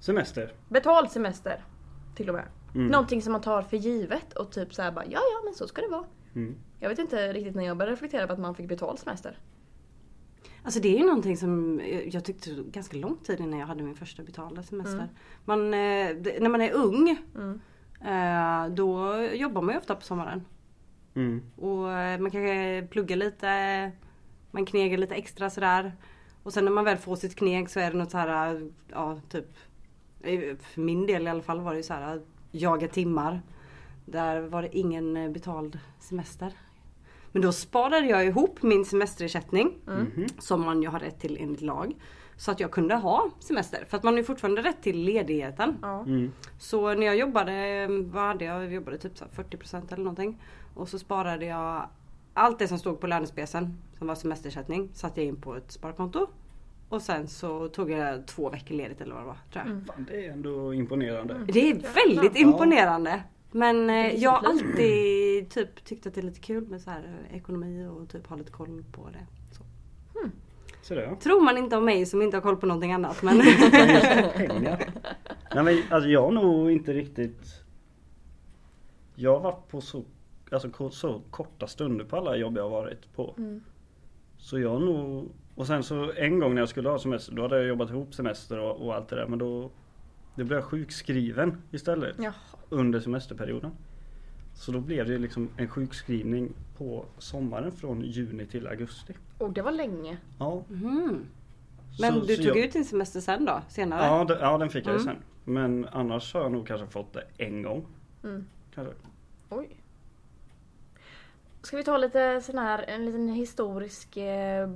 [0.00, 0.52] Semester.
[0.68, 1.64] Betald semester.
[2.16, 2.44] Till och med.
[2.74, 2.86] Mm.
[2.86, 5.82] Någonting som man tar för givet och typ såhär bara ja ja men så ska
[5.82, 6.04] det vara.
[6.34, 6.54] Mm.
[6.80, 9.38] Jag vet inte riktigt när jag började reflektera på att man fick betald semester.
[10.62, 11.80] Alltså det är ju någonting som
[12.12, 14.94] jag tyckte ganska lång tid innan jag hade min första betalda semester.
[14.94, 15.08] Mm.
[15.44, 17.60] Man, eh, när man är ung Mm.
[18.00, 20.44] eh, då jobbar man ju ofta på sommaren.
[21.14, 21.42] Mm.
[21.56, 23.92] Och eh, man kanske pluggar lite,
[24.52, 25.92] man knegar lite extra sådär.
[26.42, 28.60] Och sen när man väl får sitt kneg så är det något så här, eh,
[28.88, 29.46] ja typ
[30.20, 33.40] eh, För min del i alla fall var det ju så här jaga timmar.
[34.04, 36.52] Där var det ingen eh, betald semester.
[37.32, 39.74] Men då sparade jag ihop min semesterersättning.
[39.86, 40.26] Mhm.
[40.38, 41.94] Som man ju har rätt till enligt lag.
[42.36, 43.84] Så att jag kunde ha semester.
[43.88, 45.76] För att man har ju fortfarande rätt till ledigheten.
[45.82, 46.32] Mm.
[46.58, 48.64] Så när jag jobbade, vad hade jag?
[48.64, 50.42] Jag jobbade typ så här 40% eller någonting.
[50.74, 51.88] Och så sparade jag
[52.34, 56.26] allt det som stod på lönespecen som var semesterersättning satte jag in på ett sparkonto.
[56.88, 59.36] Och sen så tog jag två veckor ledigt eller vad det var.
[59.52, 59.66] Tror jag.
[59.66, 59.84] Mm.
[59.84, 61.36] Fan, det är ändå imponerande.
[61.48, 62.46] Det är väldigt Ja.
[62.46, 63.22] imponerande.
[63.50, 67.18] Men eh, jag har alltid typ tyckt att det är lite kul med så här
[67.30, 69.26] eh, ekonomi och typ ha lite koll på det.
[69.56, 69.62] Så.
[70.82, 71.16] Så det, ja.
[71.16, 73.36] Tror man inte om mig som inte har koll på någonting annat men.
[75.54, 77.46] Nej men alltså jag har nog inte riktigt
[79.14, 80.04] Jag har varit på så,
[80.52, 83.34] alltså, så korta stunder på alla jobb jag har varit på.
[83.38, 83.60] Mm.
[84.38, 87.56] Så jag nog Och sen så en gång när jag skulle ha semester då hade
[87.56, 89.70] jag jobbat ihop semester och, och allt det där men då
[90.36, 92.34] Då blev jag sjukskriven istället Jaha.
[92.68, 93.70] under semesterperioden.
[94.54, 99.14] Så då blev det liksom en sjukskrivning på sommaren från juni till augusti.
[99.38, 100.16] Och det var länge.
[100.38, 100.62] Ja.
[100.68, 101.26] Mhm.
[102.00, 103.62] Men Så- du så tog jag- ut din semester sen då?
[103.68, 104.06] Senare?
[104.06, 105.14] Ja, det, ja den fick jag ju Mm.
[105.14, 105.22] sen.
[105.44, 107.86] Men annars har jag nog kanske fått det en gång.
[108.24, 108.46] Mm.
[108.74, 108.94] Kanske.
[109.48, 109.68] Oj.
[111.62, 114.68] Ska vi ta lite sån här, en liten historisk eh, eh,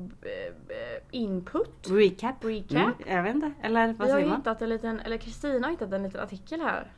[1.11, 1.89] input?
[1.91, 2.45] Recap?
[2.45, 2.73] Recap?
[2.73, 3.53] Mm, jag vet inte.
[3.63, 4.37] Eller vad har säger man?
[4.37, 6.93] hittat en liten, eller Kristina har hittat en liten artikel här.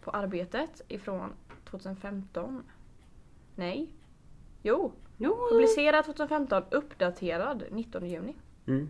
[0.00, 1.32] På Arbetet ifrån
[1.70, 2.62] 2015.
[3.54, 3.88] Nej.
[4.62, 4.92] Jo.
[5.16, 5.48] Jo.
[5.50, 8.36] Publicerad 2015, uppdaterad 19 juni.
[8.66, 8.88] Mm.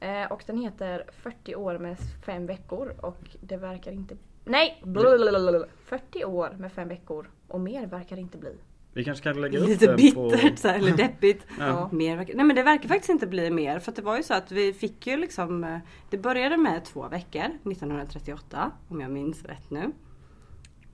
[0.00, 4.16] Eh, och den heter 40 år med fem veckor och det verkar inte...
[4.44, 4.80] Nej!
[4.84, 5.66] Blablabla.
[5.84, 8.56] 40 år med fem veckor och mer verkar det inte bli.
[8.94, 10.56] Vi kanske kan lägga upp Lite den bittert på...
[10.56, 11.46] så här, eller deppigt.
[11.58, 11.88] Ja.
[11.92, 14.22] Mer verkar, nej men det verkar faktiskt inte bli mer för att det var ju
[14.22, 15.78] så att vi fick ju liksom eh,
[16.10, 19.80] Det började med två veckor 1938 om jag minns rätt nu.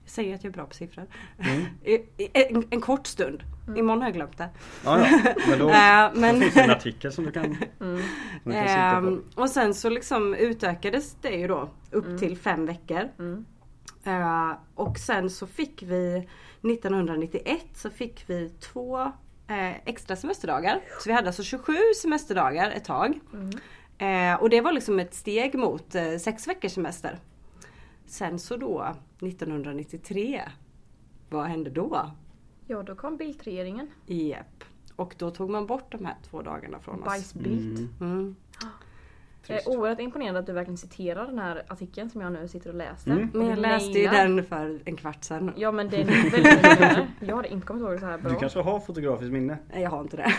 [0.03, 1.05] Jag säger att jag är bra på siffror.
[1.39, 1.61] Mm.
[2.33, 3.43] En, en kort stund.
[3.77, 4.49] Imorgon har jag glömt det.
[4.85, 5.33] Ja, ja.
[5.49, 7.57] Men då, Eh, då men- finns det en artikel som du kan, Mm.
[7.79, 7.99] som
[8.43, 9.01] du kan sitta
[9.35, 9.41] på.
[9.41, 13.09] och sen så liksom utökades det ju då upp till fem veckor.
[14.03, 16.27] Eh, och sen så fick vi
[16.61, 19.01] 1991 så fick vi två
[19.47, 20.81] eh, extra semesterdagar.
[20.99, 23.19] Så vi hade alltså 27 semesterdagar ett tag.
[23.33, 23.51] Mm.
[23.97, 27.19] Eh, och det var liksom ett steg mot sex veckors semester.
[28.05, 30.41] Sen så då 1993.
[31.29, 32.11] Vad hände då?
[32.67, 33.87] Ja, då kom Bildt-regeringen.
[34.05, 34.63] Japp.
[34.95, 37.07] Och då tog man bort de här två dagarna från oss.
[37.07, 37.79] Bajs-Bildt.
[37.79, 38.11] Mm.
[38.13, 38.35] Mm.
[39.47, 39.67] Jag Trist.
[39.67, 42.75] är oerhört imponerad att du verkligen citerar den här artikeln som jag nu sitter och
[42.75, 43.11] läser.
[43.11, 43.29] Mm.
[43.33, 45.51] Men du jag läste ju den för en kvart sedan.
[45.57, 47.07] Ja men den är väldigt imponerande.
[47.19, 48.31] Jag hade inte kommit ihåg det så här bra.
[48.31, 49.57] Du kanske har fotografiskt minne?
[49.73, 50.33] Nej jag har inte det.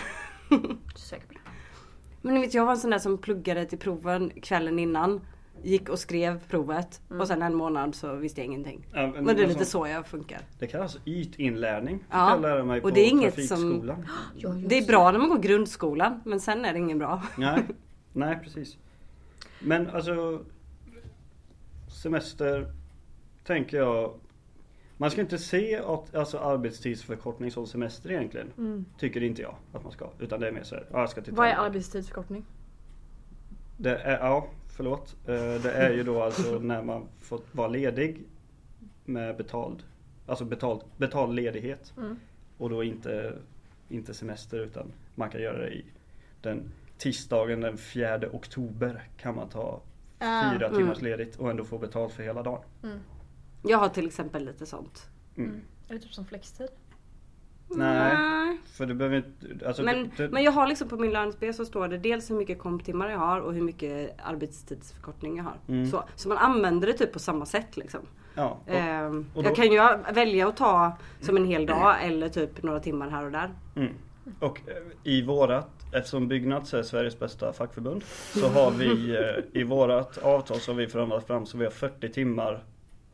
[0.96, 1.38] Säker på det.
[2.22, 5.20] Men ni vet jag var en sån där som pluggade till proven kvällen innan.
[5.62, 8.86] Gick och skrev provet och sen en månad så visste jag ingenting.
[8.92, 10.40] Ja, Men det är lite alltså, så jag funkar.
[10.58, 11.98] Det kallas ytinlärning.
[11.98, 14.08] Fick Ja, jag lära mig och på det är inget trafikskolan.
[14.36, 17.22] Ja, Det är bra när man går grundskolan men sen är det ingen bra.
[17.36, 17.62] Nej,
[18.12, 18.76] nej precis.
[19.64, 20.44] Men alltså
[21.88, 22.72] Semester
[23.44, 24.14] tänker jag
[24.96, 28.52] Man ska inte se att, alltså arbetstidsförkortning som semester egentligen.
[28.58, 28.84] Mm.
[28.98, 30.08] Tycker inte jag att man ska.
[30.18, 32.44] Utan det är mer såhär, ja, jag ska till Vad är arbetstidsförkortning?
[33.76, 35.16] Det är, ja, förlåt.
[35.26, 38.22] Eh, Det är ju då alltså när man fått vara ledig
[39.04, 39.82] med betald,
[40.26, 41.92] alltså betald, betald ledighet.
[41.96, 42.16] Mm.
[42.58, 43.32] Och då inte,
[43.88, 45.84] inte semester utan man kan göra det i
[46.42, 49.80] den tisdagen den 4 oktober kan man ta
[50.24, 50.50] Ah.
[50.52, 50.78] fyra Mm.
[50.78, 52.62] timmars ledigt och ändå få betalt för hela dagen.
[52.82, 52.98] Mm.
[53.62, 55.06] Jag har till exempel lite sånt.
[55.36, 55.60] Mm.
[55.88, 56.68] Är det typ som flextid?
[57.68, 61.10] Nej, för du behöver inte, alltså Men, du, du, men jag har liksom på min
[61.10, 65.44] lönespe så står det dels hur mycket komptimmar jag har och hur mycket arbetstidsförkortning jag
[65.44, 65.56] har.
[65.68, 65.86] Mm.
[65.90, 68.00] Så, så man använder det typ på samma sätt liksom.
[68.34, 71.96] ja, och, Ehm, och då- jag kan ju välja att ta som en hel dag
[72.04, 73.50] eller typ några timmar här och där.
[73.76, 73.92] Mm.
[74.40, 74.74] Och eh,
[75.12, 80.60] i vårat, eftersom Byggnads är Sveriges bästa fackförbund Så har vi eh, i vårat avtal
[80.60, 82.64] som vi förhandlat fram så vi har 40 timmar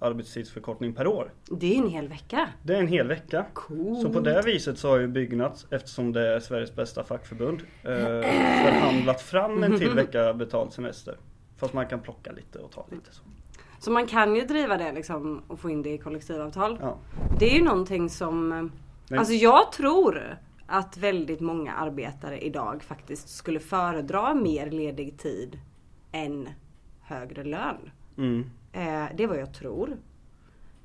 [0.00, 1.32] arbetstidsförkortning per år.
[1.50, 2.48] Det är en hel vecka.
[2.62, 3.44] Det är en hel vecka.
[3.54, 4.02] Cool.
[4.02, 7.90] Så på det viset så har ju Byggnads, eftersom det är Sveriges bästa fackförbund, eh,
[8.64, 11.16] förhandlat fram en till vecka betald semester.
[11.56, 13.22] Fast man kan plocka lite och ta lite så.
[13.80, 16.78] Så man kan ju driva det liksom och få in det i kollektivavtal.
[16.82, 16.96] Ja.
[17.38, 18.52] Det är ju någonting som...
[18.52, 18.62] eh,
[19.08, 20.38] Men- Alltså jag tror
[20.70, 25.58] att väldigt många arbetare idag faktiskt skulle föredra mer ledig tid
[26.12, 26.48] än
[27.00, 27.90] högre lön.
[28.16, 28.50] Mm.
[28.72, 29.96] Eh, det är vad jag tror.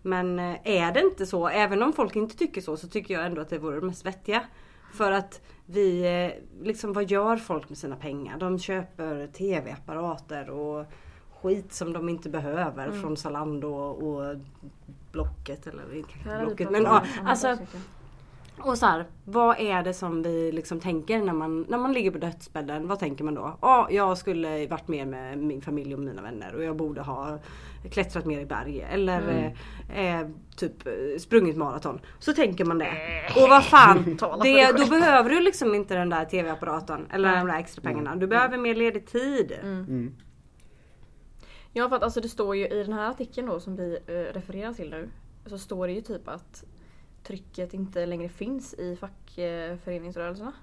[0.01, 3.25] Men eh, är det inte så, även om folk inte tycker så, så tycker jag
[3.25, 4.43] ändå att det vore det mest vettiga.
[4.93, 8.39] För att vi, eh, liksom vad gör folk med sina pengar?
[8.39, 10.85] De köper tv-apparater och
[11.41, 14.37] skit som de inte behöver från Zalando och
[15.11, 16.13] Blocket eller inte
[16.45, 16.71] Blocket.
[16.71, 17.57] Men, ja, alltså,
[18.57, 22.11] och så här, vad är det som vi liksom tänker när man, när man ligger
[22.11, 22.87] på dödsbädden?
[22.87, 23.57] Vad tänker man då?
[23.61, 27.39] Ja, jag skulle varit mer med min familj och mina vänner och jag borde ha
[27.91, 29.53] klättrat mer i berg eller
[29.89, 31.99] eh, eh, typ eh, sprungit maraton.
[32.19, 32.93] Så tänker man det.
[33.35, 34.03] Och vad fan,
[34.43, 38.15] det, då behöver du liksom inte den där tv-apparaten eller de där extra pengarna.
[38.15, 39.51] Du behöver mer ledig tid.
[39.61, 40.15] Mm.
[41.73, 44.33] Ja för att alltså det står ju i den här artikeln då som vi eh,
[44.33, 45.09] refererar till nu.
[45.45, 46.63] Så står det ju typ att
[47.23, 50.53] trycket inte längre finns i fackföreningsrörelserna.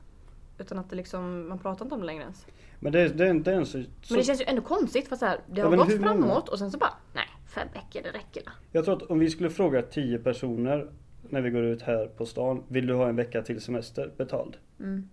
[0.59, 2.47] Utan att det liksom, man pratar inte om det längre ens.
[2.81, 5.41] Men det, det, är en så, Men det känns ju ändå konstigt för så här,
[5.47, 6.11] det Ja, har men gått hur många?
[6.13, 8.43] framåt och sen så bara nej, fem veckor det räcker.
[8.45, 8.51] då.
[8.73, 10.91] Jag tror att om vi skulle fråga 10 personer
[11.29, 12.63] när vi går ut här på stan.
[12.69, 14.57] Vill du ha en vecka till semester betald?
[14.81, 15.09] Mm.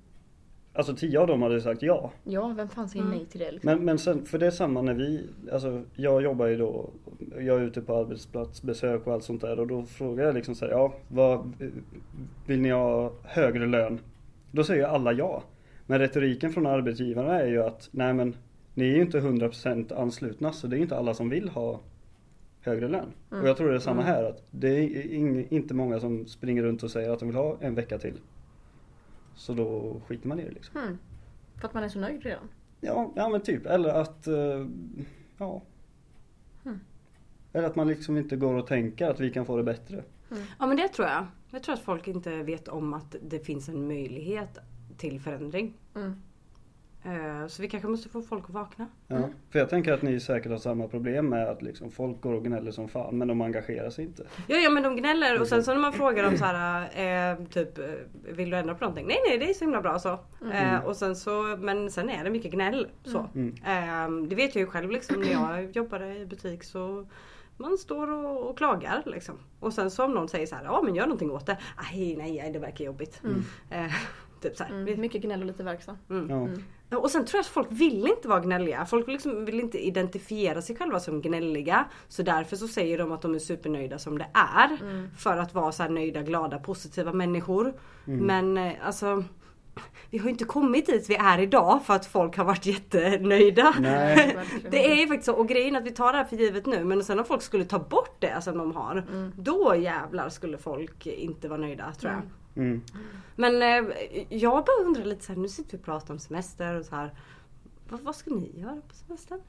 [0.77, 2.11] Alltså 10 av dem hade sagt ja.
[2.23, 3.71] Ja, vem fan säger nej till det liksom?
[3.71, 6.89] Men, men sen, för det är samma när vi, alltså jag jobbar ju då,
[7.39, 10.65] jag är ute på arbetsplatsbesök och allt sånt där och då frågar jag liksom så
[10.65, 11.53] här, ja vad,
[12.45, 13.99] vill ni ha högre lön?
[14.51, 15.43] Då säger alla ja.
[15.85, 18.35] Men retoriken från arbetsgivarna är ju att, nej men
[18.73, 21.79] ni är ju inte 100% anslutna så det är ju inte alla som vill ha
[22.61, 23.11] högre lön.
[23.29, 26.83] Och jag tror det är samma här, att det är inte många som springer runt
[26.83, 28.13] och säger att de vill ha en vecka till.
[29.37, 30.81] Så då skiter man i det liksom.
[30.81, 30.97] Hmm.
[31.59, 32.49] För att man är så nöjd redan.
[32.81, 33.65] Ja, ja men typ.
[33.65, 34.67] Eller att, eh,
[35.37, 35.61] ja.
[36.63, 36.79] Hmm.
[37.53, 40.03] Eller att man liksom inte går och tänker att vi kan få det bättre.
[40.59, 41.25] Ja men det tror jag.
[41.51, 44.57] Jag tror att folk inte vet om att det finns en möjlighet
[44.97, 45.73] till förändring.
[45.95, 46.21] Mm.
[47.07, 48.87] Eh, Så vi kanske måste få folk att vakna.
[49.07, 49.29] Ja.
[49.49, 52.43] För jag tänker att ni säkert har samma problem med att liksom folk går och
[52.43, 54.23] gnäller som fan men de engagerar sig inte.
[54.47, 56.81] Ja, ja men de gnäller och sen så när man frågar dem så här,
[57.39, 57.85] eh, typ eh,
[58.23, 59.07] vill du ändra på någonting?
[59.07, 60.19] Nej nej det är så himla bra så.
[60.53, 63.25] Eh, och sen så, men sen är det mycket gnäll så.
[63.35, 63.55] Mm.
[63.65, 67.05] Eh, det vet jag ju själv liksom när jag jobbade i butik så
[67.57, 69.35] man står och, och klagar liksom.
[69.59, 71.57] Och sen så om någon säger så här, ja men gör någonting åt det.
[71.91, 73.21] Nej nej, nej det verkar jobbigt.
[73.69, 73.85] Eh,
[74.41, 74.71] typ så här.
[74.71, 75.01] Mm.
[75.01, 75.97] Mycket gnäll och lite verkstad.
[76.29, 76.47] Ja.
[76.95, 78.85] Och sen tror jag att folk vill inte vara gnälliga.
[78.85, 81.85] Folk liksom vill inte identifiera sig själva som gnälliga.
[82.07, 84.77] Så därför så säger de att de är supernöjda som det är.
[85.17, 87.73] För att vara så här nöjda, glada, positiva människor.
[88.05, 89.23] Men eh, alltså
[90.09, 93.73] vi har ju inte kommit dit vi är idag för att folk har varit jättenöjda.
[93.79, 94.37] Nej.
[94.71, 95.33] Det är ju faktiskt så.
[95.33, 96.83] Och grejen är att vi tar det här för givet nu.
[96.83, 99.03] Men sen om folk skulle ta bort det som de har.
[99.35, 102.19] Då jävlar skulle folk inte vara nöjda tror jag.
[102.21, 102.33] Mm.
[103.35, 103.95] Men eh,
[104.29, 106.95] jag bara undrar lite så här, nu sitter vi och pratar om semester och så
[106.95, 107.13] här.
[107.89, 109.41] Vad, vad ska ni göra på semestern?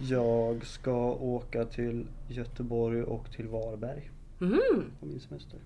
[0.00, 4.60] Jag ska åka till Göteborg och till Varberg Mm.
[5.00, 5.58] på min semester.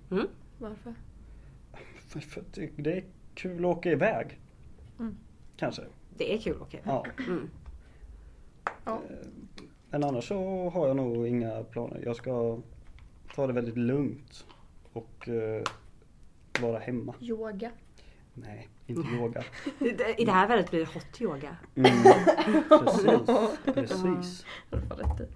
[0.58, 0.94] Varför?
[2.08, 4.40] För, för att det- det är kul att åka iväg.
[4.98, 5.16] Mm.
[5.56, 5.82] Kanske.
[6.16, 6.80] Det är kul, okej.
[6.84, 7.06] Ja.
[7.28, 7.48] Mm.
[8.84, 9.00] Ja.
[9.90, 12.00] Men annars så har jag nog inga planer.
[12.04, 12.58] Jag ska
[13.34, 14.46] ta det väldigt lugnt
[14.92, 15.62] och eh,
[16.61, 17.14] vara hemma.
[17.20, 17.70] Yoga.
[18.35, 19.44] Nej, inte yoga.
[20.18, 21.57] I det- här vädret blir det hot yoga.
[21.74, 21.90] Mm.
[22.68, 23.59] Precis.
[23.74, 24.44] Precis.
[24.70, 25.27] Det rätt i.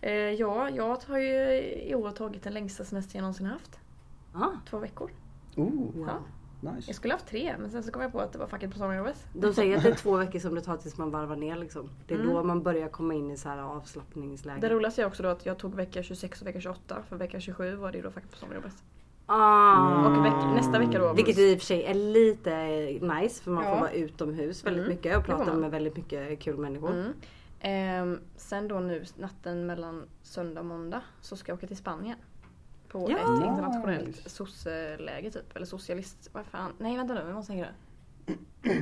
[0.00, 3.78] Eh, ja, jag har ju i år tagit den längsta semester jag någonsin haft.
[4.34, 5.10] Ah, Två veckor.
[5.56, 6.18] Oh, Ja.
[6.70, 6.82] nice.
[6.88, 8.78] Jag skulle haft tre men sen så kom jag på att det var facket på
[8.78, 9.26] sommarjobbet.
[9.34, 11.90] de säger att det är två veckor som det tar tills man varvar ner liksom.
[12.06, 12.32] Det är Mm.
[12.34, 14.60] då man börjar komma in i så här avslappningsläge.
[14.60, 17.40] Det roligaste är också då att jag tog vecka 26 och vecka 28 för vecka
[17.40, 18.74] 27 var det ju då facket på sommarjobbet.
[19.34, 20.06] Ah.
[20.06, 21.12] Och veck- nästa vecka då.
[21.12, 22.56] Vilket i och för sig är lite
[23.06, 23.70] nice för man Ja.
[23.74, 26.90] får vara utomhus väldigt Mm, mycket och prata med väldigt mycket kul människor.
[26.92, 27.12] Mm.
[27.60, 32.16] Ehm, sen då nu natten mellan söndag och måndag så ska jag åka till Spanien.
[32.88, 33.16] På Ja.
[33.18, 35.56] ett internationellt sosse-läge typ.
[35.56, 36.30] Eller socialist...
[36.32, 36.72] Vad fan?
[36.78, 38.72] Nej vänta nu, vi måste tänka det.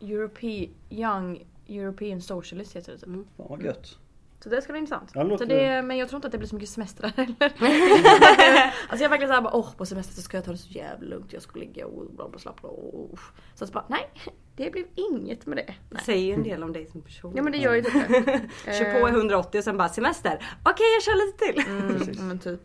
[0.00, 0.46] Europe,
[0.90, 3.06] Young European Socialist heter det typ.
[3.08, 3.24] Mm.
[3.36, 3.98] Fan vad gött.
[4.42, 5.10] Så det ska bli intressant.
[5.14, 7.36] Ja, låter- så det, men jag tror inte att det blir så mycket semester heller.
[8.88, 11.08] alltså jag verkligen såhär bara, åh på semester så ska jag ta det så jävla
[11.08, 11.32] lugnt.
[11.32, 13.18] Jag ska ligga och bla bla slappna och
[13.54, 14.10] Så att bara, nej.
[14.56, 15.62] Det blev inget med det.
[15.66, 16.02] Det Nej.
[16.04, 17.32] säger ju en del om dig som person.
[17.36, 18.40] Ja men det gör ju typ det.
[18.78, 20.46] Kör på i 180 och sen bara semester.
[20.64, 21.72] Okej jag kör lite till.
[21.72, 22.60] Mm, men typ.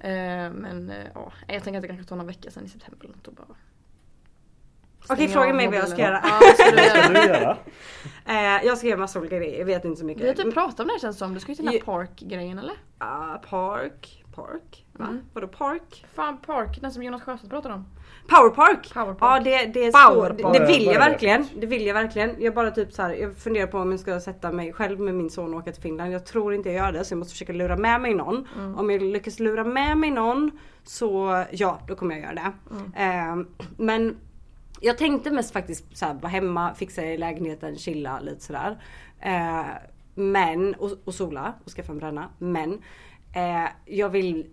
[0.00, 0.10] Eh,
[0.62, 3.32] men eh, ja, jag tänker att det kanske tar några veckor sen i september och
[3.34, 3.46] bara
[5.08, 6.20] Okej fråga mig vad jag ska göra.
[6.24, 7.08] Ja, vad ska du göra?
[7.08, 7.56] du göra?
[8.26, 10.22] Eh, jag ska göra massa olika grejer, jag vet inte så mycket.
[10.22, 11.34] Vi har typ pratat om det här känns som.
[11.34, 12.74] Du ska ju till den här park-grejen eller?
[12.98, 15.04] Ah, park, park, va?
[15.04, 15.20] Mm.
[15.32, 16.04] Vadå park?
[16.14, 17.86] Fan park, den som Jonas Sjöstedt pratade om.
[18.28, 18.94] Powerpark!
[18.94, 19.18] Powerpark.
[19.20, 20.40] Ja det, det, är Powerpark.
[20.40, 21.46] så, det vill jag verkligen.
[21.56, 22.36] Det vill jag verkligen.
[22.38, 25.14] Jag bara typ så här, jag funderar på om jag ska sätta mig själv med
[25.14, 26.12] min son och åka till Finland.
[26.12, 28.48] Jag tror inte jag gör det så jag måste försöka lura med mig någon.
[28.58, 28.78] Mm.
[28.78, 30.50] Om jag lyckas lura med mig någon
[30.84, 32.52] så ja, då kommer jag göra det.
[32.96, 33.40] Mm.
[33.40, 34.16] Eh, men
[34.82, 38.78] jag tänkte mest faktiskt så här, vara hemma, fixa i lägenheten, chilla lite sådär.
[39.20, 39.66] Eh,
[40.14, 42.28] men, och, och sola och skaffa en bränna.
[42.38, 42.72] Men
[43.34, 44.46] eh, jag vill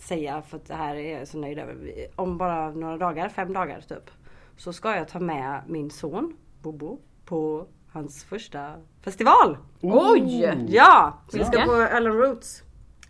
[0.00, 1.76] säga, för att det här är jag så nöjd över.
[2.16, 4.10] Om bara några dagar, fem dagar typ.
[4.56, 9.58] Så ska jag ta med min son Bobo på hans första festival.
[9.80, 10.66] Oj!
[10.68, 11.18] Ja!
[11.32, 12.62] Vi ska på Allen Roots.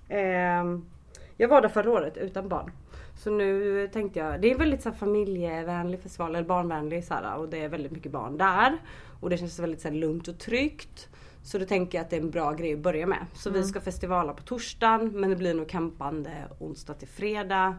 [0.09, 0.87] Ehm,
[1.37, 2.73] jag var där förra året utan barn.
[3.17, 7.15] Så nu tänkte jag, det är en väldigt så här, familjevänlig festival, eller barnvänlig så
[7.15, 8.79] här, och det är väldigt mycket barn där.
[9.21, 11.09] Och det känns väldigt så här, lugnt och tryggt.
[11.43, 13.27] Så då tänker jag att det är en bra grej att börja med.
[13.35, 17.77] Så vi ska festivala på torsdagen men det blir nog campande onsdag till fredag.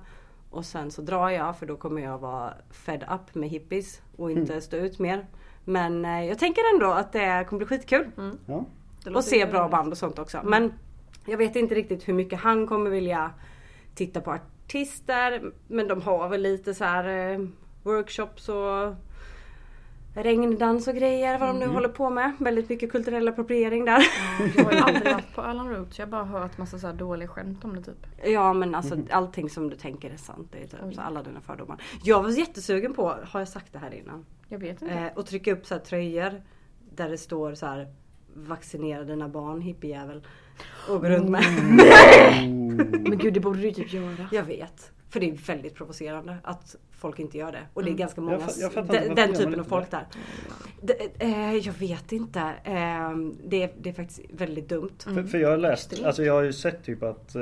[0.49, 4.31] Och sen så drar jag för då kommer jag vara fed up med hippies och
[4.31, 5.27] inte stå ut mer.
[5.63, 8.11] Men eh, jag tänker ändå att det kommer bli skitkul.
[8.45, 8.65] Ja.
[9.03, 10.41] Det Och se bra band och sånt också.
[10.43, 10.73] Men
[11.25, 13.31] jag vet inte riktigt hur mycket han kommer vilja
[13.95, 14.31] titta på
[14.67, 15.51] artister.
[15.67, 17.39] Men de har väl lite så här eh,
[17.83, 18.95] workshops och
[20.15, 22.31] regndans och grejer vad de nu håller på med.
[22.39, 24.03] Väldigt mycket kulturell appropriering där.
[24.55, 26.93] Jag har ju aldrig varit på Allen Roots, jag har bara hört massa så här
[26.93, 28.07] dåliga skämt om det typ.
[28.23, 30.47] Ja men alltså allting som du tänker är sant.
[30.51, 31.81] Det är typ så alla dina fördomar.
[32.03, 34.25] Jag var jättesugen på, har jag sagt det här innan?
[34.47, 34.93] Jag vet inte.
[34.93, 36.41] Eh, och trycka upp så här tröjor
[36.95, 37.87] där det står så här
[38.33, 40.27] Vaccinera dina barn hippiejävel.
[40.89, 41.43] Och gå runt med.
[42.77, 44.29] Men gud det borde du ju typ göra.
[44.31, 44.91] Jag vet.
[45.09, 47.61] För det är väldigt provocerande att folk inte gör det.
[47.73, 50.05] Och det är ganska många, Jag jag den, typen av folk där.
[50.81, 52.39] Det, eh, jag vet inte.
[52.63, 54.97] Eh, det, är, det är faktiskt väldigt dumt.
[54.99, 57.41] För, för jag har läst, alltså jag har ju sett typ att eh,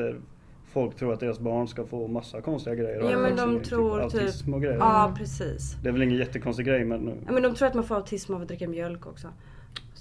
[0.73, 3.11] folk tror att deras barn ska få massa konstiga grejer.
[3.11, 4.21] Ja men de Vaccinering, tror typ...
[4.21, 4.77] autism och grejer.
[4.77, 5.75] Ja precis.
[5.83, 8.33] Det är väl ingen jättekonstig grej men Ja, men de tror att man får autism
[8.33, 9.27] av att dricka mjölk också.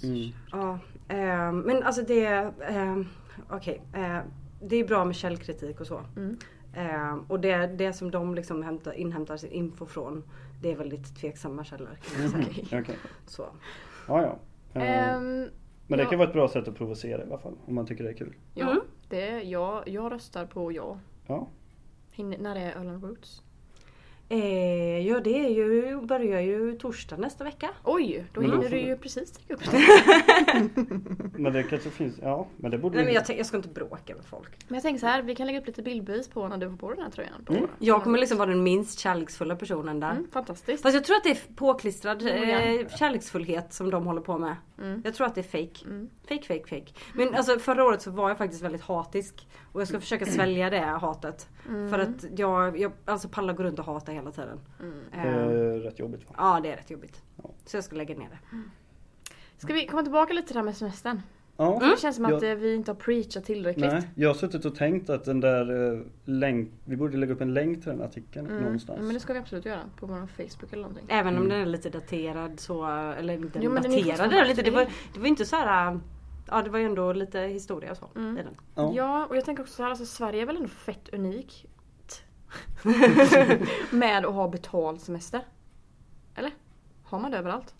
[0.02, 0.28] mm.
[0.52, 2.26] Ja, eh, men alltså det...
[2.68, 3.00] Eh,
[3.50, 3.82] Okej.
[3.94, 4.18] eh,
[4.68, 6.00] det är bra med källkritik och så.
[6.16, 6.36] Mm.
[6.74, 10.24] Eh, och det, det som de liksom hämtar, inhämtar sin info från
[10.62, 11.98] det är väldigt tveksamma källor.
[12.02, 12.24] Kan.
[12.34, 12.82] Mm.
[12.82, 12.96] Okej.
[13.26, 13.46] Så.
[14.08, 14.38] Ja ja.
[14.80, 15.48] Eh, Ehm,
[15.86, 16.10] men det ja.
[16.10, 17.54] kan vara ett bra sätt att provocera i alla fall.
[17.66, 18.34] Om man tycker det är kul.
[18.54, 18.82] ja, Mm.
[19.08, 20.98] det, jag, jag röstar på ja.
[21.26, 21.48] Ja.
[22.12, 23.42] Hinner, när är Allen Roots?
[24.28, 27.70] Eh, ja det är ju, börjar ju torsdag nästa vecka.
[27.84, 29.60] Oj, då hinner du ju precis trycka upp
[31.38, 33.68] Men det kanske finns, ja men det borde Nej men jag, tänk- jag ska inte
[33.68, 34.50] bråka med folk.
[34.68, 36.76] Men jag tänker så här, vi kan lägga upp lite bildbevis på när du får
[36.76, 37.44] på den här tröjan.
[37.44, 37.68] På Mm.
[37.78, 40.10] Jag kommer liksom vara den minst kärleksfulla personen där.
[40.10, 40.82] Mm, fantastiskt.
[40.82, 42.28] Fast jag tror att det är påklistrad ja.
[42.28, 44.56] eh, kärleksfullhet som de håller på med.
[44.78, 45.02] Mm.
[45.04, 45.84] Jag tror att det är fake.
[45.86, 46.10] Mm.
[46.28, 46.92] Fake, fake, fake.
[47.14, 49.48] Men alltså förra året så var jag faktiskt väldigt hatisk.
[49.72, 51.48] Och jag ska försöka svälja det hatet.
[51.68, 51.90] Mm.
[51.90, 54.60] För att jag, jag alltså pallar gå runt och hata hela tiden.
[54.80, 54.94] Mm.
[55.12, 56.34] Det Eh, är rätt jobbigt va?
[56.38, 57.22] ja det är rätt jobbigt.
[57.42, 57.50] Ja.
[57.64, 58.38] Så jag ska lägga ner det.
[59.58, 61.20] Ska vi komma tillbaka lite till det här med semestern?
[61.56, 61.78] Ja.
[61.80, 63.92] Det känns som att Jag- eh, vi inte har preachat tillräckligt.
[63.92, 67.40] Nej, jag har suttit och tänkt att den där eh, länk, vi borde lägga upp
[67.40, 68.62] en länk till den artikeln Mm.
[68.62, 69.00] någonstans.
[69.02, 71.06] Men det ska vi absolut göra på vår Facebook eller någonting.
[71.08, 71.48] Även om Mm.
[71.48, 74.62] den är lite daterad så, eller inte Jo, men den är daterad lite.
[74.62, 76.00] Det var, det var inte så här.
[76.48, 78.38] Ja det var ju ändå lite historia och så Mm.
[78.38, 78.54] i den.
[78.74, 78.92] Ja.
[78.94, 81.64] Ja, och jag tänker också så här, alltså Sverige är väl ändå fett unikt.
[83.90, 85.40] med att ha betald semester.
[86.34, 86.50] Eller?
[87.04, 87.74] Har man det överallt?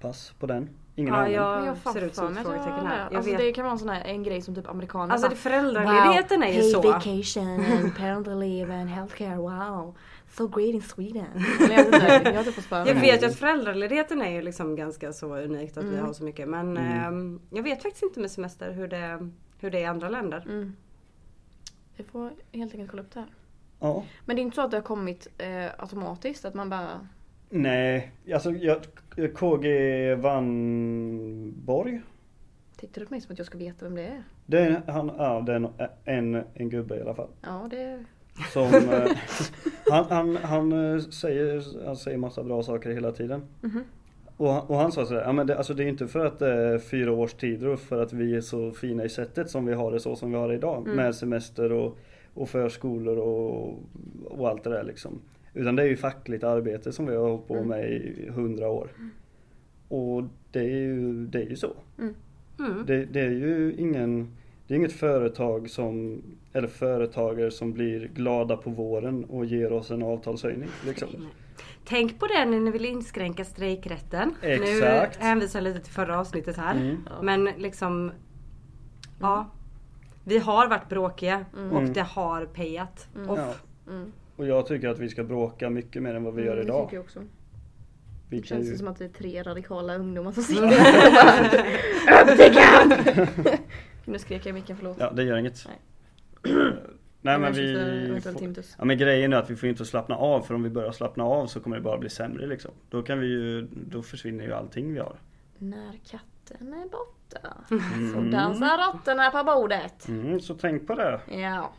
[0.00, 0.68] Pass på den.
[0.94, 1.34] Ingen Ja, aning.
[1.34, 2.96] jag- jag ser ut som ett frågetecken här.
[2.96, 3.02] det.
[3.10, 3.40] Jag Alltså vet.
[3.40, 6.48] det kan vara en sån här en grej som typ amerikaner Alltså bara, föräldraledigheten är
[6.48, 6.82] ju pay så.
[6.82, 7.48] vacation
[7.78, 9.96] and parental leave and healthcare, wow.
[10.30, 11.26] So great in Sweden.
[11.60, 11.74] Eller
[12.34, 15.88] jag jag Jag vet ju att föräldraledigheten är ju liksom ganska så unikt att vi
[15.88, 16.04] Mm.
[16.06, 16.48] har så mycket.
[16.48, 17.04] Men Mm.
[17.04, 20.44] ehm, jag vet faktiskt inte med semester hur det, hur det är i andra länder.
[20.48, 20.76] Mm.
[21.96, 23.28] Vi får helt enkelt kolla upp det här.
[23.80, 24.04] Ja.
[24.24, 27.06] Men det är inte så att det har kommit eh, automatiskt, att man bara
[27.50, 28.76] Nej, alltså jag,
[29.34, 32.00] KG Vanborg.
[32.76, 34.22] tittar du på mig som att jag ska veta vem det är.
[34.46, 35.68] Det är, han, ja, det är en,
[36.34, 37.28] en, en gubbe i alla fall.
[37.42, 38.04] Ja, det...
[38.52, 39.10] Som, eh,
[39.90, 43.42] han, han, han, eh, säger, han säger massa bra saker hela tiden.
[43.60, 43.84] Mhm.
[44.36, 46.38] Och, han- och han sa sådär, ja men det, alltså det är inte för att
[46.38, 49.66] det är fyra års tider och för att vi är så fina i sättet som
[49.66, 50.82] vi har det så som vi har det idag.
[50.84, 50.96] Mm.
[50.96, 51.98] Med semester och,
[52.40, 53.78] och förskolor och,
[54.24, 55.20] och allt det där liksom.
[55.54, 58.88] Utan det är ju fackligt arbete som vi har hållit på med i hundra år.
[59.88, 61.72] Och det är ju, det är ju så.
[61.98, 62.14] Mm.
[62.86, 66.22] Det, det är ju ingen, det är inget företag som,
[66.52, 70.68] eller företagare som blir glada på våren och ger oss en avtalshöjning.
[70.86, 71.08] Liksom.
[71.84, 74.34] Tänk på det när ni vill inskränka strejkrätten.
[74.42, 75.20] Exakt.
[75.20, 76.76] Nu hänvisar jag lite till förra avsnittet här.
[76.76, 76.96] Mm.
[77.22, 78.12] Men liksom
[79.20, 79.50] Ja.
[80.30, 81.92] Vi har varit bråkiga och Mm.
[81.92, 83.08] det har payat.
[83.28, 83.54] Och Ja.
[83.88, 84.12] Mm.
[84.36, 86.72] Och jag tycker att vi ska bråka mycket mer än vad vi gör Mm, Det
[86.72, 86.86] idag.
[86.86, 87.20] tycker jag också.
[88.28, 90.62] Vi Det känns ju, som att vi är tre radikala ungdomar som sitter
[92.20, 93.58] Övertyga!
[94.04, 94.96] Nu skrek jag i micken, förlåt.
[95.00, 95.64] ja det gör inget.
[95.66, 96.54] Nej.
[97.22, 98.64] Nej men vi får.
[98.78, 101.24] Ja men grejen är att vi får inte slappna av för om vi börjar slappna
[101.24, 102.70] av så kommer det bara bli sämre liksom.
[102.90, 105.16] Då kan vi ju, då försvinner ju allting vi har.
[105.58, 105.92] När
[106.52, 107.56] katten är borta
[108.12, 108.30] så Mm.
[108.30, 110.08] dansar råttorna på bordet.
[110.08, 111.20] Mm, så tänk på det.
[111.30, 111.70] Ja.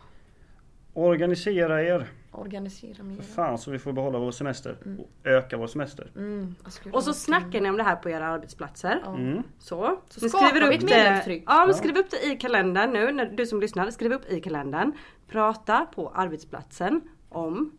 [0.94, 2.08] Organisera er.
[2.32, 3.16] Organisera mer.
[3.16, 4.78] För fan så vi får behålla vår semester.
[4.86, 5.00] Mm.
[5.00, 6.12] Och öka vår semester.
[6.16, 6.56] Mm.
[6.94, 9.04] Och så snackar ni om det här på era arbetsplatser.
[9.08, 9.44] Mm.
[9.60, 10.00] Så.
[10.10, 11.44] Så Ni skriver vi upp ett det.
[11.46, 13.92] Ja, men skriv upp det i kalendern nu, när du som lyssnar.
[13.92, 14.92] Skriv upp i kalendern.
[15.28, 17.72] Prata på arbetsplatsen om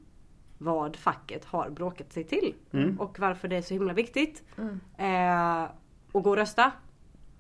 [0.58, 2.54] vad facket har bråkat sig till.
[2.72, 3.00] Mm.
[3.00, 4.42] Och varför det är så himla viktigt.
[4.58, 4.80] Mm.
[4.98, 5.70] Eh,
[6.12, 6.72] och gå och rösta.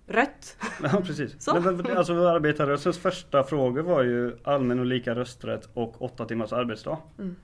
[0.06, 0.56] Rött.
[0.82, 1.36] Ja precis.
[1.44, 1.60] Så.
[1.60, 6.52] Men, men, alltså arbetarrörelsens första frågor var ju allmän och lika rösträtt och åtta timmars
[6.52, 6.98] arbetsdag.
[7.18, 7.36] Mm.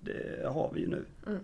[0.00, 1.04] Det har vi ju nu.
[1.26, 1.38] Mm.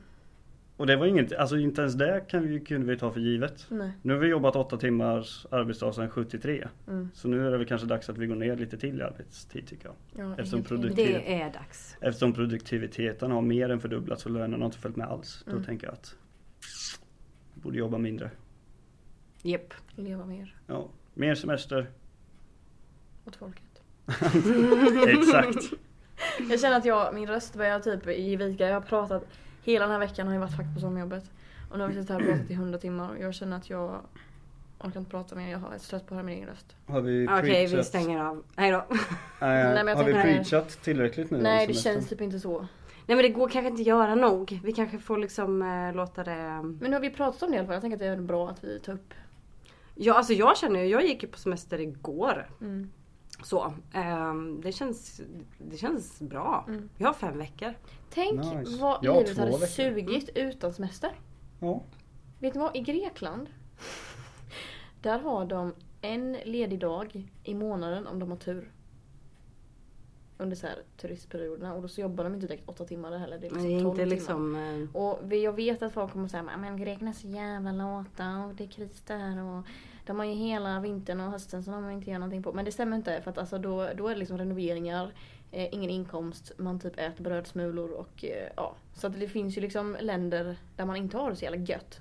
[0.77, 3.67] Och det var inget, alltså inte ens det kan vi, kunde vi ta för givet.
[3.69, 3.93] Nej.
[4.03, 6.69] Nu har vi jobbat åtta timmars arbetsdag sedan 73.
[6.89, 7.09] Mm.
[7.15, 9.67] Så nu är det väl kanske dags att vi går ner lite till i arbetstid
[9.67, 9.95] tycker jag.
[10.27, 10.83] Ja, Eftersom helt enig.
[10.83, 11.97] produkt- Det är dags.
[12.01, 15.43] Eftersom produktiviteten har mer än fördubblats och lönerna har inte följt med alls.
[15.47, 15.65] Då Mm.
[15.65, 16.15] tänker jag att
[17.55, 18.31] vi borde jobba mindre.
[19.43, 19.75] Japp.
[19.97, 21.91] Leva mer Ja, mer semester.
[23.27, 23.65] åt folket.
[25.09, 25.73] Exakt.
[26.51, 28.67] Jag känner att jag, min röst börjar typ ge vika.
[28.67, 29.25] Jag har pratat,
[29.65, 31.31] hela den här veckan har jag varit fack på sommarjobbet.
[31.71, 33.71] Och nu har vi suttit här och pratat i 100 timmar och jag känner att
[33.71, 34.01] jag
[34.79, 35.51] orkar inte prata mer.
[35.51, 36.77] Jag är trött på att höra min egen röst.
[36.87, 38.43] Har vi Okej, vi preachat- stänger av.
[38.57, 38.85] Hejdå.
[39.41, 41.39] Nej, men jag har vi tänker- preachat tillräckligt nu?
[41.39, 41.95] Nej det semestern?
[41.95, 42.59] känns typ inte så.
[43.07, 44.61] Nej men det går kanske inte göra nog.
[44.65, 46.37] Vi kanske får liksom eh, låta det...
[46.63, 47.75] Men nu har vi pratat om det i alla fall.
[47.75, 49.15] Jag tänker att det är bra att vi tar upp.
[50.01, 52.51] Ja alltså jag känner ju, jag gick ju på semester igår.
[52.61, 52.91] Mm.
[53.43, 53.73] Så.
[53.93, 55.21] ehm, det, känns,
[55.59, 56.65] det känns bra.
[56.69, 56.89] Mm.
[56.99, 57.75] Jag har fem veckor.
[58.11, 58.77] Tänk Nice.
[58.81, 59.67] vad Jag livet hade veckor.
[59.67, 61.11] sugit utan semester.
[61.61, 61.83] Ja.
[62.39, 62.77] Vet ni vad?
[62.77, 63.49] I Grekland.
[65.03, 68.73] Där har de en ledig dag i månaden om de har tur.
[70.41, 73.39] Under så här turistperioderna och då så jobbar de inte direkt åtta timmar heller.
[73.39, 74.07] Det är liksom är 12 inte timmar.
[74.11, 74.57] liksom...
[74.95, 78.37] eh, Och vi- jag vet att folk kommer säga men grekerna är så jävla lata
[78.45, 79.65] och det är kris där och
[80.07, 82.53] de har ju hela vintern och hösten som de inte gör någonting på.
[82.53, 85.13] Men det stämmer inte för att alltså då, då är det liksom renoveringar,
[85.53, 88.75] eh, ingen inkomst, man typ äter brödsmulor och eh, ja.
[88.95, 92.01] Så att det finns ju liksom länder där man inte har det så jävla gött.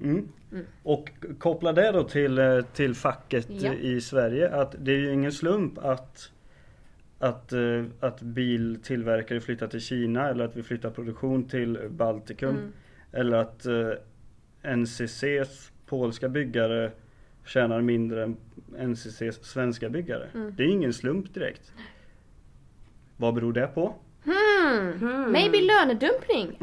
[0.00, 0.28] Mm.
[0.52, 0.66] Mm.
[0.82, 3.72] Och koppla det då till, eh, till facket Ja.
[3.74, 6.30] i Sverige att det är ju ingen slump att
[7.18, 12.50] att, eh, att biltillverkare flyttar till Kina eller att vi flyttar produktion till Baltikum.
[12.50, 12.72] Mm.
[13.12, 16.90] Eller att eh, NCCs polska byggare
[17.46, 18.36] tjänar mindre än
[18.78, 20.28] NCCs svenska byggare.
[20.34, 20.54] Mm.
[20.56, 21.72] Det är ingen slump direkt.
[23.16, 23.94] Vad beror det på?
[24.24, 24.92] Hmm.
[24.98, 25.32] Hmm.
[25.32, 26.58] Maybe lönedumpning?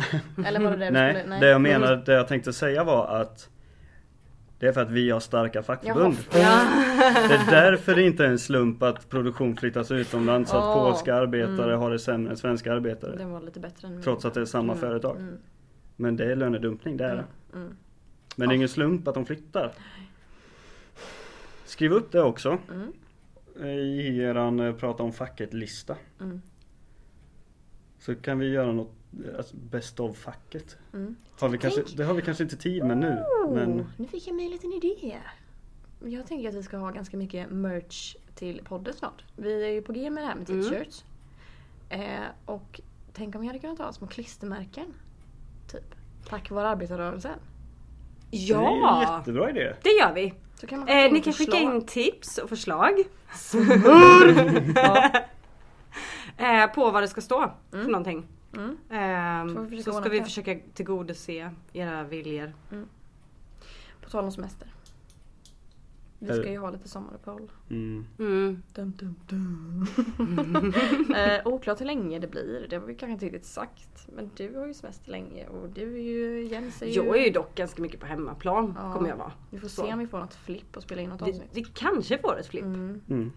[0.45, 1.39] Eller var det det du Nej, skulle?
[1.39, 3.49] det jag menar, det jag tänkte säga var att
[4.59, 6.17] det är för att vi har starka fackförbund.
[6.33, 6.67] Ja.
[7.27, 10.89] Det är därför det inte är en slump att produktion flyttas utomlands så att Åh,
[10.89, 11.79] polska arbetare mm.
[11.79, 13.15] har det sämre än svenska arbetare.
[13.17, 14.01] Den var lite bättre än.
[14.01, 15.17] Trots att det är samma Mm, företag.
[15.17, 15.37] Mm.
[15.95, 17.25] Men det är lönedumpning, det är det.
[17.53, 17.65] Mm.
[17.65, 17.77] Mm.
[18.35, 19.71] Men det är ingen slump att de flyttar.
[21.65, 22.91] Skriv upp det också Mm.
[23.79, 25.95] i eran eh, prata om facket-lista.
[26.21, 26.41] Mm.
[27.99, 28.91] Så kan vi göra något,
[29.37, 30.77] alltså best of facket.
[30.93, 31.15] Mm.
[31.39, 33.23] Har vi kanske, det har vi kanske inte tid med nu.
[33.49, 35.17] Men Oh, nu fick jag mig en liten idé.
[36.03, 39.23] Jag tänker att vi ska ha ganska mycket merch till podden snart.
[39.35, 40.63] Vi är ju på G med det här med Mm.
[40.63, 41.05] t-shirts.
[41.89, 42.01] Eh,
[42.45, 42.81] och
[43.13, 44.85] tänk om vi hade kunnat ha små klistermärken.
[45.71, 45.95] Typ.
[46.29, 47.39] Tack vare arbetarrörelsen.
[48.31, 49.17] det är en Ja!
[49.19, 49.73] jättebra idé.
[49.83, 50.33] Det gör vi.
[50.55, 52.93] Så kan man Eh, ni kan skicka in tips och förslag.
[54.75, 55.09] Ja.
[56.37, 57.91] Eh, på vad det ska stå för Mm.
[57.91, 58.27] någonting.
[58.55, 58.77] Mm.
[58.89, 62.53] Ehm, Så vi så ska vi försöka tillgodose era viljor.
[64.01, 64.67] På tal om semester.
[66.19, 67.51] Vi ska ju ha lite sommaruppehåll.
[67.69, 68.05] Mm.
[68.19, 68.61] Mm.
[68.73, 69.85] Dum, dum, dum.
[71.15, 72.67] eh, oklart hur länge det blir.
[72.69, 74.07] Det har vi kanske inte riktigt sagt.
[74.15, 76.91] Men du har ju semester länge och du är ju Jens är ju...
[76.91, 78.93] Jag är ju dock ganska mycket på hemmaplan Ja.
[78.93, 79.31] kommer jag vara.
[79.51, 79.85] Vi får Så.
[79.85, 81.49] se om vi får något flipp och spela in något Vi, avsnitt.
[81.53, 82.63] vi kanske får ett flipp.
[82.65, 83.01] Mm.
[83.09, 83.31] Mm.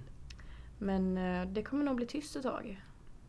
[0.79, 2.83] Men eh, det kommer nog bli tyst ett tag.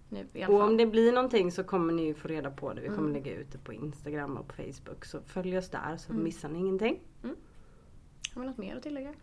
[0.10, 0.70] Nu i alla Och fall.
[0.70, 2.82] om det blir någonting så kommer ni få reda på det.
[2.82, 3.14] Vi kommer Mm.
[3.14, 5.06] lägga ut det på Instagram och på Facebook.
[5.06, 6.24] Så följ oss där så Mm.
[6.24, 7.00] missar ni ingenting.
[8.34, 9.14] Har vi något mer att tillägga?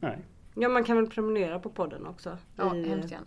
[0.00, 0.18] Nej.
[0.54, 2.38] Ja man kan väl prenumerera på podden också.
[2.56, 3.26] Ja, i, hemskt gärna.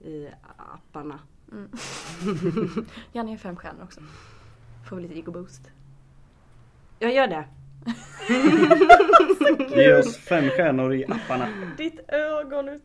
[0.00, 1.20] I apparna.
[1.52, 1.70] Mm.
[3.12, 4.00] Gärna ge fem stjärnor också.
[4.88, 5.70] Får vi lite ego-boost.
[6.98, 7.48] Jag gör det.
[9.76, 11.48] Ge oss fem stjärnor i apparna.
[11.76, 12.82] Ditt ögon ut...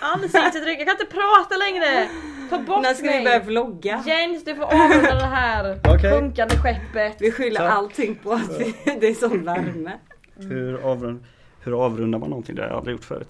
[0.00, 2.08] Ansiktsuttryck, jag kan inte prata längre!
[2.50, 4.02] Ta bort När ska vi börja vlogga?
[4.06, 5.78] Jens du får avrunda det här
[6.20, 7.16] sjunkande skeppet.
[7.20, 7.66] Vi skyller Så.
[7.66, 9.92] allting på att vi, det är sån värme.
[10.36, 11.24] Hur, avrund,
[11.60, 12.54] hur avrundar man någonting?
[12.56, 13.28] Det har jag aldrig gjort förut.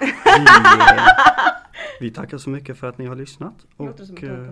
[0.00, 0.06] Vi,
[2.00, 3.54] vi tackar så mycket för att ni har lyssnat.
[3.76, 4.48] Och, eh,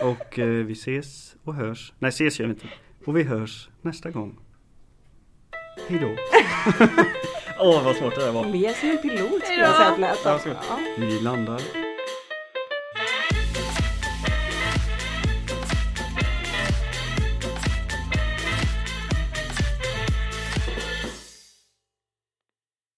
[0.00, 1.92] och eh, vi ses och hörs.
[1.98, 2.66] Nej, ses gör vi inte.
[3.08, 4.38] Och vi hörs nästa gång.
[5.88, 6.08] Hejdå.
[7.60, 8.44] Åh, vad svårt det där var.
[8.44, 10.18] Mer som en pilot skulle jag säga att lät.
[10.24, 10.78] Ja.
[10.98, 11.87] Vi landar